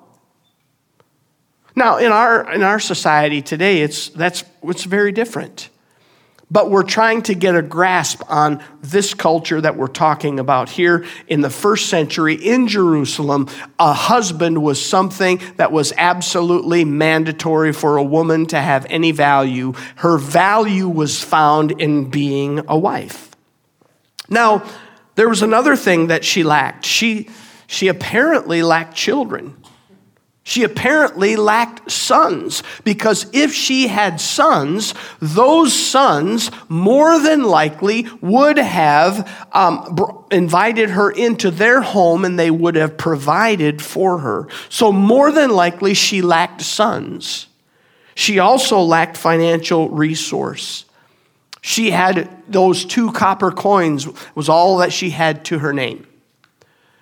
Now, 1.76 1.98
in 1.98 2.12
our, 2.12 2.50
in 2.50 2.62
our 2.62 2.80
society 2.80 3.42
today, 3.42 3.82
it's, 3.82 4.08
that's, 4.08 4.44
it's 4.62 4.84
very 4.84 5.12
different 5.12 5.68
but 6.52 6.70
we're 6.70 6.82
trying 6.82 7.22
to 7.22 7.34
get 7.34 7.56
a 7.56 7.62
grasp 7.62 8.22
on 8.28 8.62
this 8.82 9.14
culture 9.14 9.58
that 9.58 9.74
we're 9.74 9.86
talking 9.86 10.38
about 10.38 10.68
here 10.68 11.06
in 11.26 11.40
the 11.40 11.48
first 11.48 11.88
century 11.88 12.34
in 12.34 12.68
Jerusalem. 12.68 13.48
A 13.78 13.94
husband 13.94 14.62
was 14.62 14.84
something 14.84 15.40
that 15.56 15.72
was 15.72 15.94
absolutely 15.96 16.84
mandatory 16.84 17.72
for 17.72 17.96
a 17.96 18.02
woman 18.02 18.44
to 18.46 18.60
have 18.60 18.84
any 18.90 19.12
value. 19.12 19.72
Her 19.96 20.18
value 20.18 20.90
was 20.90 21.24
found 21.24 21.80
in 21.80 22.10
being 22.10 22.60
a 22.68 22.76
wife. 22.76 23.30
Now, 24.28 24.62
there 25.14 25.30
was 25.30 25.40
another 25.40 25.74
thing 25.74 26.08
that 26.08 26.22
she 26.22 26.42
lacked. 26.42 26.84
She, 26.84 27.30
she 27.66 27.88
apparently 27.88 28.62
lacked 28.62 28.94
children. 28.94 29.56
She 30.44 30.64
apparently 30.64 31.36
lacked 31.36 31.90
sons 31.90 32.64
because 32.82 33.26
if 33.32 33.54
she 33.54 33.86
had 33.86 34.20
sons, 34.20 34.92
those 35.20 35.72
sons 35.72 36.50
more 36.68 37.20
than 37.20 37.44
likely 37.44 38.08
would 38.20 38.58
have 38.58 39.46
um, 39.52 40.26
invited 40.32 40.90
her 40.90 41.12
into 41.12 41.52
their 41.52 41.80
home 41.80 42.24
and 42.24 42.38
they 42.38 42.50
would 42.50 42.74
have 42.74 42.98
provided 42.98 43.80
for 43.80 44.18
her. 44.18 44.48
So, 44.68 44.90
more 44.90 45.30
than 45.30 45.50
likely, 45.50 45.94
she 45.94 46.22
lacked 46.22 46.62
sons. 46.62 47.46
She 48.16 48.40
also 48.40 48.80
lacked 48.80 49.16
financial 49.16 49.90
resource. 49.90 50.84
She 51.60 51.92
had 51.92 52.28
those 52.48 52.84
two 52.84 53.12
copper 53.12 53.52
coins, 53.52 54.08
was 54.34 54.48
all 54.48 54.78
that 54.78 54.92
she 54.92 55.10
had 55.10 55.44
to 55.46 55.60
her 55.60 55.72
name. 55.72 56.04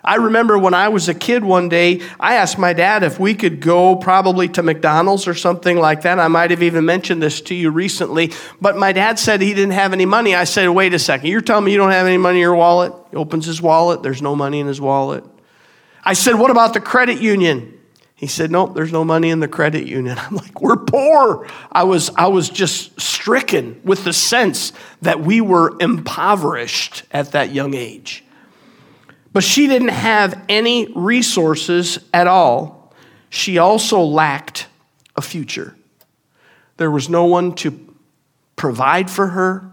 I 0.02 0.16
remember 0.16 0.58
when 0.58 0.72
I 0.72 0.88
was 0.88 1.08
a 1.08 1.14
kid 1.14 1.44
one 1.44 1.68
day, 1.68 2.00
I 2.18 2.36
asked 2.36 2.58
my 2.58 2.72
dad 2.72 3.02
if 3.02 3.20
we 3.20 3.34
could 3.34 3.60
go 3.60 3.96
probably 3.96 4.48
to 4.48 4.62
McDonald's 4.62 5.28
or 5.28 5.34
something 5.34 5.76
like 5.76 6.02
that. 6.02 6.18
I 6.18 6.28
might 6.28 6.50
have 6.50 6.62
even 6.62 6.86
mentioned 6.86 7.22
this 7.22 7.40
to 7.42 7.54
you 7.54 7.70
recently, 7.70 8.32
but 8.60 8.78
my 8.78 8.92
dad 8.92 9.18
said 9.18 9.42
he 9.42 9.52
didn't 9.52 9.72
have 9.72 9.92
any 9.92 10.06
money. 10.06 10.34
I 10.34 10.44
said, 10.44 10.68
wait 10.68 10.94
a 10.94 10.98
second, 10.98 11.28
you're 11.28 11.42
telling 11.42 11.66
me 11.66 11.72
you 11.72 11.78
don't 11.78 11.90
have 11.90 12.06
any 12.06 12.16
money 12.16 12.38
in 12.38 12.42
your 12.42 12.54
wallet? 12.54 12.94
He 13.10 13.16
opens 13.16 13.44
his 13.44 13.60
wallet, 13.60 14.02
there's 14.02 14.22
no 14.22 14.34
money 14.34 14.60
in 14.60 14.66
his 14.66 14.80
wallet. 14.80 15.24
I 16.02 16.14
said, 16.14 16.36
what 16.36 16.50
about 16.50 16.72
the 16.72 16.80
credit 16.80 17.20
union? 17.20 17.76
He 18.20 18.26
said, 18.26 18.50
Nope, 18.50 18.74
there's 18.74 18.92
no 18.92 19.02
money 19.02 19.30
in 19.30 19.40
the 19.40 19.48
credit 19.48 19.86
union. 19.86 20.18
I'm 20.20 20.36
like, 20.36 20.60
We're 20.60 20.76
poor. 20.76 21.48
I 21.72 21.84
was, 21.84 22.10
I 22.16 22.26
was 22.26 22.50
just 22.50 23.00
stricken 23.00 23.80
with 23.82 24.04
the 24.04 24.12
sense 24.12 24.74
that 25.00 25.20
we 25.20 25.40
were 25.40 25.74
impoverished 25.80 27.04
at 27.12 27.32
that 27.32 27.54
young 27.54 27.72
age. 27.72 28.22
But 29.32 29.44
she 29.44 29.66
didn't 29.66 29.88
have 29.88 30.44
any 30.48 30.92
resources 30.94 31.98
at 32.12 32.26
all. 32.26 32.92
She 33.28 33.58
also 33.58 34.00
lacked 34.00 34.66
a 35.16 35.22
future. 35.22 35.76
There 36.76 36.90
was 36.90 37.08
no 37.08 37.24
one 37.26 37.54
to 37.56 37.94
provide 38.56 39.10
for 39.10 39.28
her. 39.28 39.70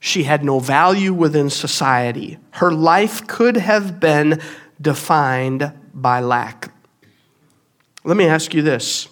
She 0.00 0.22
had 0.22 0.44
no 0.44 0.60
value 0.60 1.12
within 1.12 1.50
society. 1.50 2.38
Her 2.52 2.72
life 2.72 3.26
could 3.26 3.56
have 3.56 4.00
been 4.00 4.40
defined 4.80 5.72
by 5.92 6.20
lack. 6.20 6.72
Let 8.04 8.16
me 8.16 8.26
ask 8.26 8.54
you 8.54 8.62
this 8.62 9.08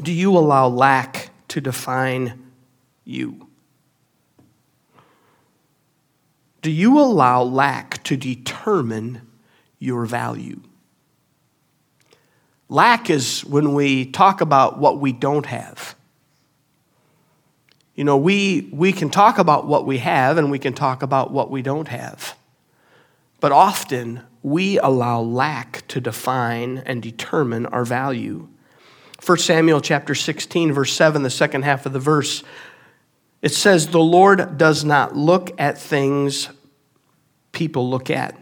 Do 0.00 0.12
you 0.12 0.36
allow 0.36 0.68
lack 0.68 1.30
to 1.48 1.60
define 1.60 2.50
you? 3.04 3.45
Do 6.66 6.72
you 6.72 6.98
allow 6.98 7.44
lack 7.44 8.02
to 8.02 8.16
determine 8.16 9.20
your 9.78 10.04
value? 10.04 10.62
Lack 12.68 13.08
is 13.08 13.44
when 13.44 13.72
we 13.72 14.06
talk 14.06 14.40
about 14.40 14.76
what 14.76 14.98
we 14.98 15.12
don't 15.12 15.46
have. 15.46 15.94
You 17.94 18.02
know, 18.02 18.16
we, 18.16 18.68
we 18.72 18.90
can 18.90 19.10
talk 19.10 19.38
about 19.38 19.68
what 19.68 19.86
we 19.86 19.98
have 19.98 20.38
and 20.38 20.50
we 20.50 20.58
can 20.58 20.72
talk 20.72 21.04
about 21.04 21.30
what 21.30 21.52
we 21.52 21.62
don't 21.62 21.86
have. 21.86 22.36
But 23.38 23.52
often 23.52 24.24
we 24.42 24.76
allow 24.80 25.20
lack 25.20 25.86
to 25.86 26.00
define 26.00 26.78
and 26.78 27.00
determine 27.00 27.66
our 27.66 27.84
value. 27.84 28.48
1 29.24 29.38
Samuel 29.38 29.80
chapter 29.80 30.16
16, 30.16 30.72
verse 30.72 30.92
7, 30.92 31.22
the 31.22 31.30
second 31.30 31.62
half 31.62 31.86
of 31.86 31.92
the 31.92 32.00
verse, 32.00 32.42
it 33.46 33.54
says, 33.54 33.86
The 33.86 34.00
Lord 34.00 34.58
does 34.58 34.84
not 34.84 35.14
look 35.14 35.52
at 35.60 35.78
things 35.78 36.48
people 37.52 37.88
look 37.88 38.10
at. 38.10 38.36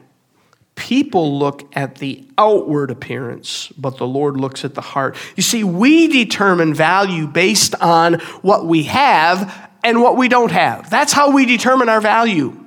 People 0.77 1.39
look 1.39 1.77
at 1.77 1.97
the 1.97 2.27
outward 2.39 2.91
appearance, 2.91 3.69
but 3.77 3.99
the 3.99 4.07
Lord 4.07 4.39
looks 4.39 4.65
at 4.65 4.75
the 4.75 4.81
heart. 4.81 5.15
You 5.37 5.43
see, 5.43 5.63
we 5.63 6.09
determine 6.09 6.73
value 6.73 7.27
based 7.27 7.75
on 7.83 8.15
what 8.41 8.65
we 8.65 8.85
have 8.85 9.71
and 9.85 10.01
what 10.01 10.17
we 10.17 10.29
don't 10.29 10.51
have. 10.51 10.89
That's 10.89 11.13
how 11.13 11.33
we 11.33 11.45
determine 11.45 11.91
our 11.91 12.01
value. 12.01 12.59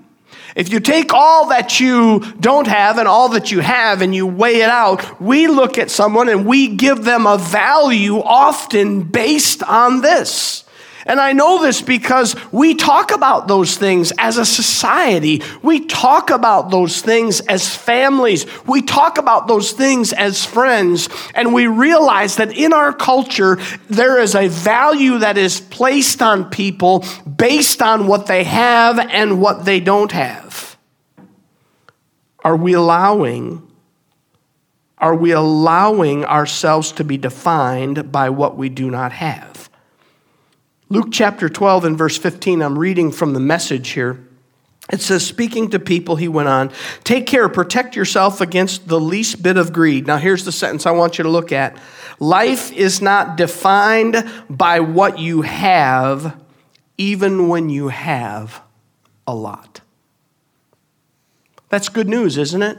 If 0.56 0.72
you 0.72 0.80
take 0.80 1.16
all 1.16 1.50
that 1.50 1.80
you 1.80 2.20
don't 2.40 2.68
have 2.68 3.00
and 3.00 3.08
all 3.08 3.30
that 3.30 3.52
you 3.52 3.62
have 3.62 4.04
and 4.04 4.14
you 4.14 4.28
weigh 4.28 4.62
it 4.62 4.70
out, 4.70 5.20
we 5.20 5.48
look 5.48 5.80
at 5.80 5.90
someone 5.90 6.30
and 6.30 6.46
we 6.46 6.68
give 6.68 7.04
them 7.04 7.26
a 7.26 7.40
value 7.40 8.20
often 8.20 9.02
based 9.02 9.64
on 9.64 10.02
this. 10.02 10.66
And 11.08 11.22
I 11.22 11.32
know 11.32 11.62
this 11.62 11.82
because 11.82 12.36
we 12.52 12.76
talk 12.76 13.12
about 13.12 13.48
those 13.48 13.78
things 13.78 14.12
as 14.18 14.38
a 14.38 14.46
society. 14.46 15.42
We 15.64 15.86
talk 15.86 16.30
about 16.30 16.70
those 16.70 17.02
things 17.02 17.40
as 17.42 17.74
families. 17.74 18.46
We 18.68 18.82
talk 18.82 19.18
about 19.18 19.48
those 19.48 19.72
things 19.72 20.12
as 20.12 20.44
friends. 20.44 21.08
And 21.34 21.54
we 21.54 21.68
realize 21.68 22.36
that 22.36 22.56
in 22.56 22.74
our 22.74 22.92
culture, 22.92 23.58
there 23.90 24.20
is 24.20 24.36
a 24.36 24.50
value 24.50 25.20
that 25.20 25.38
is 25.38 25.62
placed 25.62 26.22
on 26.22 26.50
people 26.50 27.06
based 27.38 27.82
on 27.82 28.08
what 28.08 28.28
they 28.28 28.44
have 28.44 29.00
and 29.00 29.42
what 29.42 29.64
they 29.64 29.80
don't 29.80 30.12
have. 30.12 30.78
Are 32.44 32.58
we 32.58 32.74
allowing 32.74 33.64
are 35.00 35.16
we 35.16 35.32
allowing 35.32 36.26
ourselves 36.26 36.92
to 36.94 37.04
be 37.04 37.18
defined 37.18 38.12
by 38.12 38.32
what 38.32 38.58
we 38.58 38.68
do 38.68 38.90
not 38.90 39.12
have? 39.12 39.70
Luke 40.90 41.10
chapter 41.12 41.50
12 41.50 41.84
and 41.86 41.98
verse 41.98 42.18
15, 42.18 42.62
I'm 42.62 42.80
reading 42.80 43.12
from 43.12 43.34
the 43.34 43.40
message 43.40 43.90
here. 43.90 44.24
It 44.90 45.02
says, 45.02 45.26
speaking 45.26 45.70
to 45.72 45.80
people, 45.80 46.16
he 46.16 46.30
went 46.30 46.48
on, 46.48 46.72
take 47.04 47.28
care, 47.28 47.50
protect 47.50 47.98
yourself 47.98 48.40
against 48.40 48.88
the 48.88 49.00
least 49.00 49.44
bit 49.44 49.58
of 49.58 49.74
greed. 49.74 50.08
Now, 50.08 50.16
here's 50.16 50.46
the 50.46 50.52
sentence 50.54 50.86
I 50.86 50.92
want 50.92 51.18
you 51.18 51.24
to 51.24 51.30
look 51.30 51.52
at 51.52 51.78
Life 52.20 52.72
is 52.72 53.02
not 53.02 53.36
defined 53.36 54.24
by 54.50 54.80
what 54.80 55.20
you 55.20 55.42
have, 55.42 56.42
even 56.98 57.50
when 57.50 57.70
you 57.70 57.90
have 57.90 58.62
a 59.28 59.36
lot. 59.36 59.82
That's 61.70 61.90
good 61.90 62.08
news, 62.08 62.38
isn't 62.38 62.64
it? 62.64 62.78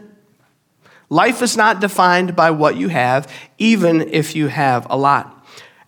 Life 1.10 1.42
is 1.42 1.56
not 1.56 1.80
defined 1.80 2.34
by 2.34 2.50
what 2.50 2.76
you 2.76 2.88
have, 2.88 3.30
even 3.58 4.00
if 4.00 4.34
you 4.34 4.48
have 4.48 4.86
a 4.90 4.96
lot. 4.96 5.37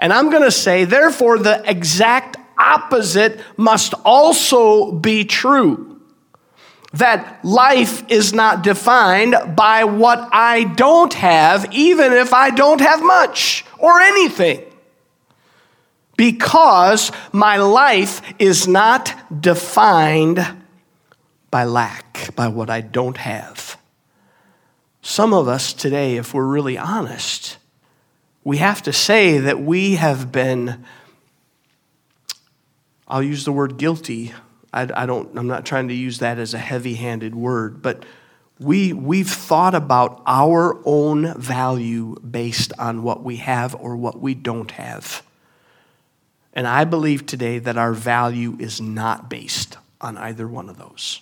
And 0.01 0.15
I'm 0.15 0.31
going 0.31 0.43
to 0.43 0.51
say, 0.51 0.85
therefore, 0.85 1.39
the 1.39 1.63
exact 1.71 2.39
opposite 2.59 3.39
must 3.57 3.93
also 4.05 4.93
be 4.93 5.25
true. 5.25 6.01
That 6.95 7.45
life 7.45 8.03
is 8.11 8.33
not 8.33 8.63
defined 8.63 9.37
by 9.55 9.85
what 9.85 10.29
I 10.33 10.65
don't 10.65 11.13
have, 11.15 11.73
even 11.73 12.13
if 12.13 12.33
I 12.33 12.51
don't 12.51 12.81
have 12.81 13.03
much 13.03 13.65
or 13.79 14.01
anything. 14.01 14.65
Because 16.17 17.13
my 17.31 17.59
life 17.59 18.23
is 18.39 18.67
not 18.67 19.15
defined 19.41 20.45
by 21.51 21.65
lack, 21.65 22.35
by 22.35 22.49
what 22.49 22.71
I 22.71 22.81
don't 22.81 23.19
have. 23.19 23.79
Some 25.03 25.33
of 25.33 25.47
us 25.47 25.73
today, 25.73 26.17
if 26.17 26.35
we're 26.35 26.45
really 26.45 26.77
honest, 26.77 27.59
we 28.45 28.57
have 28.57 28.83
to 28.83 28.93
say 28.93 29.39
that 29.39 29.61
we 29.61 29.97
have 29.97 30.33
been, 30.33 30.85
I'll 33.07 33.23
use 33.23 33.45
the 33.45 33.53
word 33.53 33.77
guilty. 33.77 34.33
I, 34.73 34.89
I 35.03 35.07
don't, 35.07 35.37
I'm 35.39 35.47
not 35.47 35.67
trying 35.67 35.89
to 35.89 35.95
use 35.95 36.21
that 36.21 36.39
as 36.39 36.55
a 36.55 36.59
heavy 36.59 36.95
handed 36.95 37.35
word, 37.35 37.83
but 37.83 38.05
we, 38.59 38.93
we've 38.93 39.29
thought 39.29 39.75
about 39.75 40.23
our 40.27 40.81
own 40.85 41.35
value 41.35 42.17
based 42.21 42.73
on 42.79 43.03
what 43.03 43.23
we 43.23 43.37
have 43.37 43.75
or 43.75 43.97
what 43.97 44.21
we 44.21 44.35
don't 44.35 44.71
have. 44.73 45.23
And 46.53 46.67
I 46.67 46.85
believe 46.85 47.27
today 47.27 47.59
that 47.59 47.79
our 47.79 47.93
value 47.93 48.57
is 48.59 48.81
not 48.81 49.31
based 49.31 49.79
on 50.01 50.19
either 50.19 50.49
one 50.49 50.69
of 50.69 50.79
those. 50.79 51.21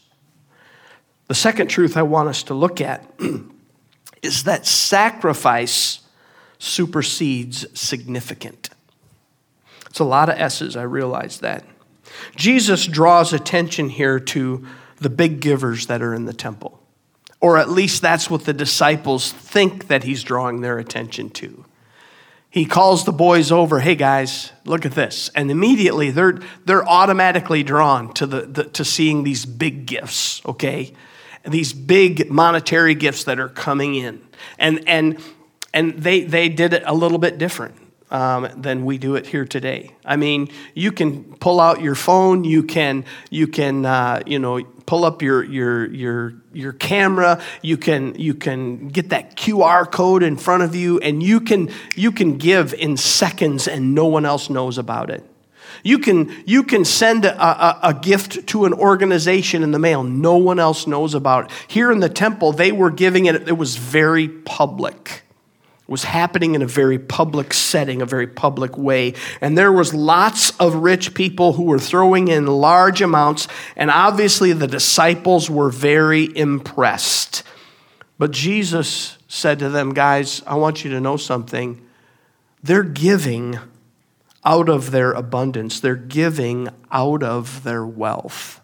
The 1.27 1.35
second 1.35 1.69
truth 1.69 1.97
I 1.97 2.03
want 2.03 2.29
us 2.29 2.43
to 2.45 2.55
look 2.55 2.81
at 2.81 3.05
is 4.23 4.45
that 4.45 4.67
sacrifice 4.67 6.01
supersedes 6.59 7.67
significant. 7.79 8.71
It's 9.87 10.01
a 10.01 10.05
lot 10.05 10.29
of 10.29 10.39
S's, 10.39 10.77
I 10.77 10.83
realize 10.83 11.41
that. 11.41 11.65
Jesus 12.37 12.87
draws 12.87 13.33
attention 13.33 13.89
here 13.89 14.19
to 14.21 14.67
the 14.97 15.11
big 15.11 15.41
givers 15.41 15.87
that 15.87 16.03
are 16.03 16.15
in 16.15 16.25
the 16.25 16.33
temple. 16.33 16.81
Or 17.41 17.57
at 17.57 17.71
least 17.71 18.03
that's 18.03 18.29
what 18.29 18.45
the 18.45 18.53
disciples 18.53 19.33
think 19.33 19.87
that 19.89 20.05
he's 20.05 20.25
drawing 20.25 20.61
their 20.61 20.79
attention 20.79 21.31
to. 21.31 21.65
He 22.51 22.65
calls 22.65 23.05
the 23.05 23.13
boys 23.13 23.53
over, 23.53 23.81
hey 23.81 23.95
guys, 23.95 24.53
look 24.65 24.87
at 24.87 24.93
this. 24.93 25.31
And 25.35 25.51
immediately 25.51 26.11
they're, 26.11 26.41
they're 26.65 26.87
automatically 26.87 27.63
drawn 27.63 28.13
to, 28.15 28.27
the, 28.27 28.41
the 28.43 28.65
to 28.65 28.85
seeing 28.85 29.23
these 29.23 29.45
big 29.45 29.87
gifts, 29.87 30.45
okay? 30.47 30.95
These 31.47 31.73
big 31.73 32.31
monetary 32.31 32.95
gifts 32.95 33.25
that 33.25 33.39
are 33.39 33.49
coming 33.49 33.95
in. 33.95 34.27
And, 34.59 34.89
and, 34.89 35.21
and 35.73 35.95
they, 35.95 36.23
they 36.23 36.49
did 36.49 36.73
it 36.73 36.83
a 36.87 36.95
little 36.95 37.19
bit 37.19 37.39
different 37.39 37.77
um, 38.11 38.49
than 38.57 38.85
we 38.85 38.99
do 38.99 39.17
it 39.17 39.27
here 39.27 39.45
today. 39.45 39.93
I 40.05 40.17
mean, 40.17 40.49
you 40.75 40.93
can 40.93 41.35
pull 41.37 41.61
out 41.61 41.81
your 41.81 41.95
phone, 41.95 42.45
you 42.45 42.63
can, 42.63 43.05
you 43.31 43.47
can, 43.47 43.85
uh, 43.85 44.23
you 44.27 44.39
know, 44.39 44.63
pull 44.87 45.05
up 45.05 45.21
your 45.21 45.45
your 45.45 45.87
your 45.93 46.35
your 46.55 46.73
camera. 46.73 47.43
You 47.61 47.77
can 47.77 48.15
you 48.15 48.35
can 48.35 48.89
get 48.89 49.11
that 49.11 49.37
QR 49.37 49.91
code 49.91 50.23
in 50.23 50.37
front 50.37 50.63
of 50.63 50.75
you, 50.75 50.99
and 51.01 51.23
you 51.23 51.41
can 51.41 51.71
you 51.95 52.11
can 52.11 52.39
give 52.39 52.73
in 52.73 52.97
seconds, 52.97 53.69
and 53.69 53.95
no 53.95 54.07
one 54.07 54.25
else 54.25 54.49
knows 54.49 54.79
about 54.79 55.11
it. 55.11 55.23
You 55.85 56.01
can, 56.01 56.35
you 56.45 56.65
can 56.65 56.85
send 56.85 57.25
a, 57.25 57.41
a, 57.41 57.81
a, 57.91 57.95
gift 57.95 58.49
to 58.49 58.65
an 58.65 58.73
organization 58.73 59.63
in 59.63 59.71
the 59.71 59.79
mail. 59.79 60.03
No 60.03 60.37
one 60.37 60.59
else 60.59 60.89
knows 60.89 61.15
about 61.15 61.45
it. 61.45 61.51
Here 61.69 61.93
in 61.93 62.01
the 62.01 62.09
temple, 62.09 62.53
they 62.53 62.73
were 62.73 62.91
giving 62.91 63.27
it, 63.27 63.49
it 63.49 63.57
was 63.57 63.77
very 63.77 64.29
public 64.29 65.23
was 65.89 66.05
happening 66.05 66.55
in 66.55 66.61
a 66.61 66.67
very 66.67 66.99
public 66.99 67.55
setting, 67.55 68.03
a 68.03 68.07
very 68.07 68.27
public 68.27 68.77
way. 68.77 69.15
And 69.41 69.57
there 69.57 69.73
was 69.73 69.95
lots 69.95 70.51
of 70.59 70.75
rich 70.75 71.15
people 71.15 71.55
who 71.55 71.65
were 71.65 71.79
throwing 71.79 72.29
in 72.29 72.47
large 72.47 73.01
amounts, 73.01 73.49
and 73.75 73.91
obviously 73.91 74.53
the 74.53 74.67
disciples 74.67 75.49
were 75.49 75.71
very 75.71 76.25
impressed. 76.37 77.43
But 78.19 78.33
Jesus 78.33 79.17
said 79.29 79.59
to 79.61 79.71
them, 79.71 79.95
Guys, 79.95 80.43
I 80.47 80.57
want 80.57 80.85
you 80.85 80.91
to 80.91 81.01
know 81.01 81.17
something. 81.17 81.85
They're 82.63 82.83
giving 82.83 83.59
out 84.45 84.69
of 84.69 84.91
their 84.91 85.13
abundance, 85.13 85.81
they're 85.81 85.97
giving 85.97 86.69
out 86.91 87.23
of 87.23 87.65
their 87.65 87.85
wealth. 87.85 88.61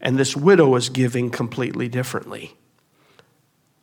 And 0.00 0.16
this 0.16 0.36
widow 0.36 0.76
is 0.76 0.88
giving 0.88 1.30
completely 1.30 1.88
differently. 1.88 2.56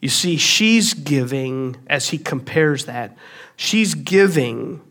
You 0.05 0.09
see, 0.09 0.37
she's 0.37 0.93
giving, 0.93 1.77
as 1.87 2.09
he 2.09 2.19
compares 2.19 2.85
that, 2.85 3.17
she's 3.55 3.95
giving 3.95 4.81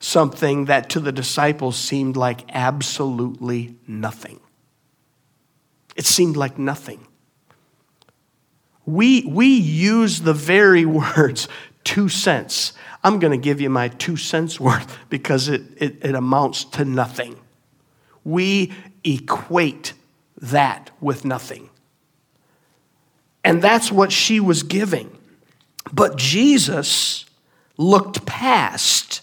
something 0.00 0.64
that 0.64 0.90
to 0.90 0.98
the 0.98 1.12
disciples 1.12 1.76
seemed 1.76 2.16
like 2.16 2.40
absolutely 2.48 3.76
nothing. 3.86 4.40
It 5.94 6.06
seemed 6.06 6.36
like 6.36 6.58
nothing. 6.58 7.06
We, 8.84 9.26
we 9.26 9.46
use 9.46 10.22
the 10.22 10.34
very 10.34 10.84
words 10.84 11.46
two 11.84 12.08
cents. 12.08 12.72
I'm 13.04 13.20
going 13.20 13.30
to 13.30 13.38
give 13.38 13.60
you 13.60 13.70
my 13.70 13.86
two 13.86 14.16
cents 14.16 14.58
worth 14.58 14.98
because 15.08 15.48
it, 15.48 15.62
it, 15.76 16.04
it 16.04 16.16
amounts 16.16 16.64
to 16.64 16.84
nothing. 16.84 17.36
We 18.24 18.72
equate 19.04 19.92
that 20.38 20.90
with 21.00 21.24
nothing. 21.24 21.70
And 23.44 23.60
that's 23.60 23.92
what 23.92 24.10
she 24.10 24.40
was 24.40 24.62
giving. 24.62 25.16
But 25.92 26.16
Jesus 26.16 27.26
looked 27.76 28.24
past 28.24 29.20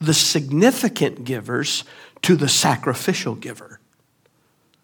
the 0.00 0.14
significant 0.14 1.24
givers 1.24 1.84
to 2.22 2.36
the 2.36 2.48
sacrificial 2.48 3.34
giver. 3.34 3.80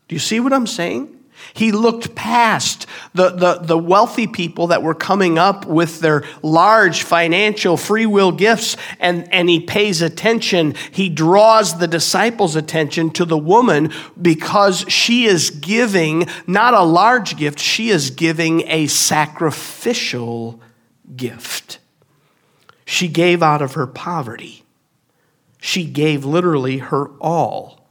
Do 0.08 0.14
you 0.14 0.20
see 0.20 0.40
what 0.40 0.52
I'm 0.52 0.66
saying? 0.66 1.13
He 1.52 1.72
looked 1.72 2.14
past 2.14 2.86
the, 3.12 3.30
the, 3.30 3.54
the, 3.60 3.78
wealthy 3.78 4.26
people 4.26 4.68
that 4.68 4.82
were 4.82 4.94
coming 4.94 5.38
up 5.38 5.66
with 5.66 6.00
their 6.00 6.24
large 6.42 7.02
financial 7.02 7.76
free 7.76 8.06
will 8.06 8.32
gifts 8.32 8.76
and, 8.98 9.32
and 9.32 9.48
he 9.48 9.60
pays 9.60 10.00
attention. 10.00 10.74
He 10.90 11.08
draws 11.08 11.78
the 11.78 11.86
disciples' 11.86 12.56
attention 12.56 13.10
to 13.10 13.24
the 13.24 13.38
woman 13.38 13.92
because 14.20 14.84
she 14.88 15.26
is 15.26 15.50
giving 15.50 16.26
not 16.46 16.74
a 16.74 16.82
large 16.82 17.36
gift, 17.36 17.58
she 17.58 17.90
is 17.90 18.10
giving 18.10 18.62
a 18.68 18.86
sacrificial 18.86 20.60
gift. 21.14 21.78
She 22.84 23.08
gave 23.08 23.42
out 23.42 23.62
of 23.62 23.74
her 23.74 23.86
poverty, 23.86 24.64
she 25.60 25.84
gave 25.84 26.24
literally 26.24 26.78
her 26.78 27.08
all. 27.20 27.83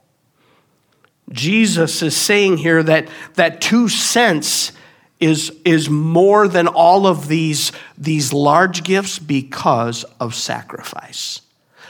Jesus 1.31 2.01
is 2.01 2.15
saying 2.15 2.57
here 2.57 2.83
that, 2.83 3.07
that 3.35 3.61
two 3.61 3.89
cents 3.89 4.71
is, 5.19 5.51
is 5.63 5.89
more 5.89 6.47
than 6.47 6.67
all 6.67 7.07
of 7.07 7.27
these, 7.27 7.71
these 7.97 8.33
large 8.33 8.83
gifts 8.83 9.19
because 9.19 10.03
of 10.19 10.35
sacrifice. 10.35 11.41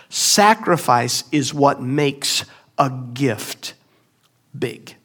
Sacrifice 0.10 1.24
is 1.32 1.54
what 1.54 1.82
makes 1.82 2.46
a 2.78 2.92
gift 3.14 3.74
big. 4.58 4.96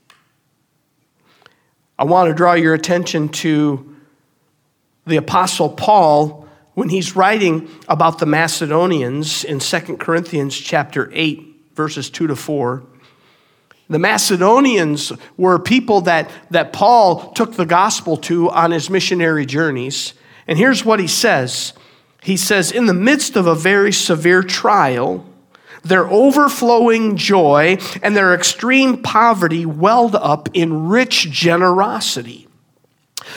I 1.99 2.05
want 2.05 2.29
to 2.29 2.35
draw 2.35 2.53
your 2.53 2.75
attention 2.75 3.31
to 3.31 3.97
the 5.07 5.17
Apostle 5.17 5.71
Paul 5.71 6.47
when 6.75 6.91
he's 6.91 7.17
writing 7.17 7.69
about 7.88 8.19
the 8.19 8.27
Macedonians 8.27 9.43
in 9.43 9.59
2 9.59 9.97
Corinthians 9.97 10.57
chapter 10.57 11.11
8, 11.12 11.73
verses 11.75 12.11
2 12.11 12.29
to 12.29 12.37
4. 12.37 12.85
The 13.90 13.98
Macedonians 13.98 15.12
were 15.37 15.59
people 15.59 16.03
that, 16.03 16.31
that 16.51 16.72
Paul 16.72 17.33
took 17.33 17.55
the 17.55 17.64
gospel 17.64 18.18
to 18.18 18.51
on 18.51 18.70
his 18.70 18.90
missionary 18.90 19.46
journeys. 19.46 20.12
And 20.46 20.59
here's 20.59 20.85
what 20.85 21.01
he 21.01 21.07
says 21.07 21.72
He 22.22 22.37
says, 22.37 22.70
In 22.70 22.87
the 22.87 22.94
midst 22.94 23.37
of 23.37 23.46
a 23.46 23.55
very 23.55 23.92
severe 23.92 24.42
trial, 24.42 25.24
their 25.83 26.07
overflowing 26.07 27.16
joy 27.16 27.79
and 28.03 28.14
their 28.14 28.35
extreme 28.35 29.03
poverty 29.03 29.64
welled 29.64 30.16
up 30.16 30.51
in 30.53 30.88
rich 30.88 31.31
generosity. 31.31 32.46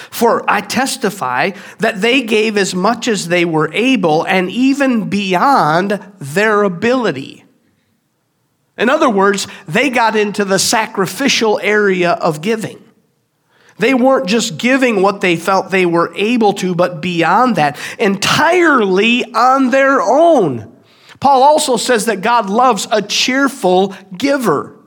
For 0.10 0.44
I 0.50 0.62
testify 0.62 1.52
that 1.80 2.02
they 2.02 2.24
gave 2.24 2.58
as 2.58 2.76
much 2.76 3.08
as 3.08 3.28
they 3.28 3.46
were 3.46 3.72
able 3.74 4.24
and 4.24 4.50
even 4.50 5.10
beyond 5.10 5.92
their 6.20 6.64
ability 6.64 7.41
in 8.78 8.90
other 8.90 9.10
words, 9.10 9.48
they 9.68 9.90
got 9.90 10.16
into 10.16 10.46
the 10.46 10.60
sacrificial 10.60 11.60
area 11.62 12.12
of 12.12 12.42
giving. 12.42 12.84
They 13.78 13.94
weren't 13.94 14.28
just 14.28 14.58
giving 14.58 15.02
what 15.02 15.22
they 15.22 15.36
felt 15.36 15.72
they 15.72 15.86
were 15.86 16.14
able 16.16 16.54
to, 16.54 16.76
but 16.76 17.02
beyond 17.02 17.56
that, 17.56 17.80
entirely 17.98 19.26
on 19.34 19.72
their 19.72 20.02
own. 20.02 20.72
Paul 21.20 21.44
also 21.44 21.78
says 21.78 22.06
that 22.06 22.22
God 22.22 22.50
loves 22.50 22.88
a 22.92 23.02
cheerful 23.02 23.96
giver. 24.16 24.81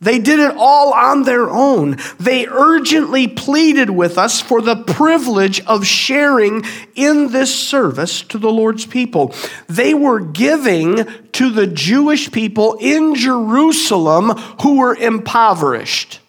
They 0.00 0.18
did 0.18 0.40
it 0.40 0.54
all 0.56 0.94
on 0.94 1.24
their 1.24 1.50
own. 1.50 1.98
They 2.18 2.46
urgently 2.46 3.28
pleaded 3.28 3.90
with 3.90 4.16
us 4.16 4.40
for 4.40 4.62
the 4.62 4.76
privilege 4.76 5.60
of 5.66 5.86
sharing 5.86 6.64
in 6.94 7.32
this 7.32 7.54
service 7.54 8.22
to 8.22 8.38
the 8.38 8.50
Lord's 8.50 8.86
people. 8.86 9.34
They 9.68 9.92
were 9.92 10.20
giving 10.20 11.06
to 11.32 11.50
the 11.50 11.66
Jewish 11.66 12.32
people 12.32 12.78
in 12.80 13.14
Jerusalem 13.14 14.30
who 14.62 14.78
were 14.78 14.94
impoverished. 14.94 16.20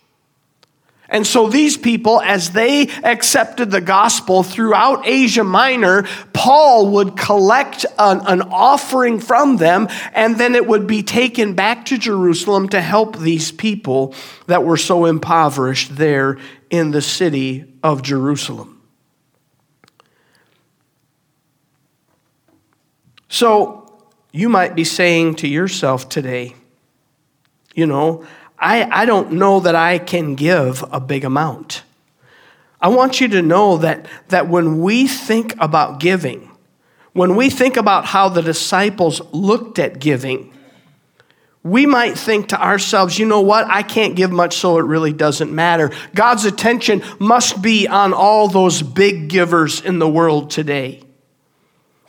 And 1.12 1.28
so 1.28 1.50
these 1.50 1.76
people, 1.76 2.21
as 2.21 2.52
they 2.52 2.88
accepted 3.04 3.69
the 3.69 3.82
gospel 3.82 4.43
throughout 4.43 5.06
Asia 5.06 5.43
Minor, 5.43 6.08
Paul 6.32 6.91
would 6.91 7.17
collect 7.17 7.86
an, 8.00 8.21
an, 8.26 8.41
offering 8.43 9.19
from 9.19 9.58
them, 9.58 9.89
and 10.13 10.38
then 10.38 10.56
it 10.56 10.65
would 10.65 10.88
be 10.88 11.04
taken 11.04 11.54
back 11.54 11.84
to 11.88 11.97
Jerusalem 11.97 12.69
to 12.69 12.80
help 12.80 13.17
these 13.17 13.52
people 13.52 14.15
that 14.47 14.63
were 14.63 14.78
so 14.78 15.04
impoverished 15.04 15.97
there 15.97 16.38
in 16.69 16.91
the 16.91 17.02
city 17.02 17.65
of 17.84 18.02
Jerusalem. 18.02 18.82
So 23.28 24.02
you 24.32 24.47
might 24.47 24.76
be 24.76 24.86
saying 24.86 25.36
to 25.36 25.47
yourself 25.47 26.08
today, 26.08 26.56
you 27.76 27.86
know, 27.86 28.26
I, 28.62 29.02
I 29.02 29.06
don't 29.06 29.34
know 29.34 29.60
that 29.62 29.76
I 29.76 29.97
can 29.97 30.36
give 30.36 30.86
a 30.91 31.00
big 31.00 31.26
amount. 31.26 31.82
I 32.80 32.89
want 32.89 33.19
you 33.19 33.28
to 33.30 33.41
know 33.41 33.78
that, 33.78 34.06
that 34.28 34.47
when 34.47 34.82
we 34.82 35.08
think 35.08 35.56
about 35.60 36.00
giving, 36.00 36.52
when 37.13 37.36
we 37.36 37.50
think 37.50 37.76
about 37.76 38.06
how 38.06 38.30
the 38.30 38.41
disciples 38.41 39.19
looked 39.34 39.80
at 39.80 40.00
giving, 40.00 40.54
we 41.63 41.86
might 41.86 42.17
think 42.17 42.50
to 42.50 42.63
ourselves, 42.63 43.17
you 43.17 43.26
know 43.26 43.41
what? 43.41 43.67
I 43.67 43.84
can't 43.84 44.15
give 44.15 44.32
much, 44.32 44.58
so 44.58 44.78
it 44.78 44.86
really 44.86 45.13
doesn't 45.13 45.52
matter. 45.52 45.91
God's 46.13 46.45
attention 46.45 47.04
must 47.19 47.62
be 47.62 47.88
on 47.88 48.13
all 48.13 48.47
those 48.47 48.82
big 48.82 49.28
givers 49.28 49.82
in 49.82 50.00
the 50.00 50.10
world 50.10 50.52
today. 50.52 51.02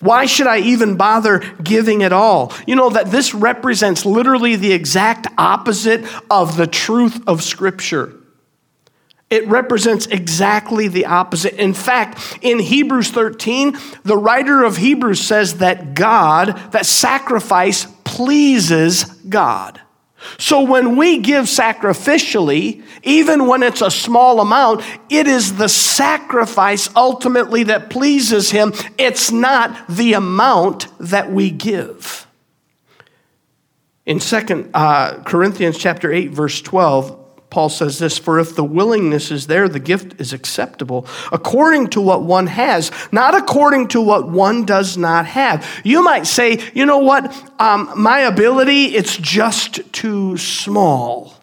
Why 0.02 0.26
should 0.26 0.48
I 0.48 0.58
even 0.58 0.96
bother 0.96 1.38
giving 1.62 2.02
at 2.02 2.12
all? 2.12 2.52
You 2.66 2.74
know 2.74 2.90
that 2.90 3.12
this 3.12 3.34
represents 3.34 4.04
literally 4.04 4.56
the 4.56 4.72
exact 4.72 5.28
opposite 5.38 6.04
of 6.28 6.56
the 6.56 6.66
truth 6.66 7.22
of 7.28 7.40
Scripture. 7.40 8.12
It 9.30 9.46
represents 9.46 10.06
exactly 10.06 10.88
the 10.88 11.06
opposite. 11.06 11.54
In 11.54 11.72
fact, 11.72 12.38
in 12.42 12.58
Hebrews 12.58 13.12
13, 13.12 13.78
the 14.02 14.18
writer 14.18 14.64
of 14.64 14.76
Hebrews 14.76 15.20
says 15.20 15.58
that 15.58 15.94
God, 15.94 16.48
that 16.72 16.84
sacrifice 16.84 17.86
pleases 18.02 19.04
God. 19.04 19.80
So 20.38 20.62
when 20.62 20.96
we 20.96 21.18
give 21.18 21.44
sacrificially, 21.46 22.82
even 23.02 23.46
when 23.46 23.62
it's 23.62 23.82
a 23.82 23.90
small 23.90 24.40
amount, 24.40 24.82
it 25.08 25.26
is 25.26 25.56
the 25.56 25.68
sacrifice 25.68 26.88
ultimately 26.94 27.64
that 27.64 27.90
pleases 27.90 28.50
Him. 28.50 28.72
It's 28.98 29.30
not 29.30 29.88
the 29.88 30.14
amount 30.14 30.86
that 30.98 31.32
we 31.32 31.50
give. 31.50 32.26
In 34.04 34.18
Second 34.18 34.70
uh, 34.74 35.22
Corinthians 35.22 35.78
chapter 35.78 36.12
8, 36.12 36.30
verse 36.30 36.60
12, 36.60 37.21
Paul 37.52 37.68
says 37.68 37.98
this 37.98 38.16
For 38.16 38.40
if 38.40 38.56
the 38.56 38.64
willingness 38.64 39.30
is 39.30 39.46
there, 39.46 39.68
the 39.68 39.78
gift 39.78 40.18
is 40.18 40.32
acceptable 40.32 41.06
according 41.30 41.88
to 41.88 42.00
what 42.00 42.22
one 42.22 42.46
has, 42.46 42.90
not 43.12 43.34
according 43.34 43.88
to 43.88 44.00
what 44.00 44.26
one 44.26 44.64
does 44.64 44.96
not 44.96 45.26
have. 45.26 45.68
You 45.84 46.02
might 46.02 46.26
say, 46.26 46.62
you 46.72 46.86
know 46.86 46.98
what, 46.98 47.30
um, 47.60 47.92
my 47.94 48.20
ability, 48.20 48.96
it's 48.96 49.18
just 49.18 49.92
too 49.92 50.38
small 50.38 51.34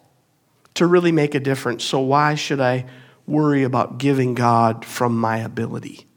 to 0.74 0.84
really 0.84 1.12
make 1.12 1.36
a 1.36 1.40
difference. 1.40 1.84
So 1.84 2.00
why 2.00 2.34
should 2.34 2.60
I 2.60 2.86
worry 3.24 3.62
about 3.62 3.98
giving 3.98 4.34
God 4.34 4.84
from 4.84 5.16
my 5.16 5.38
ability? 5.38 6.08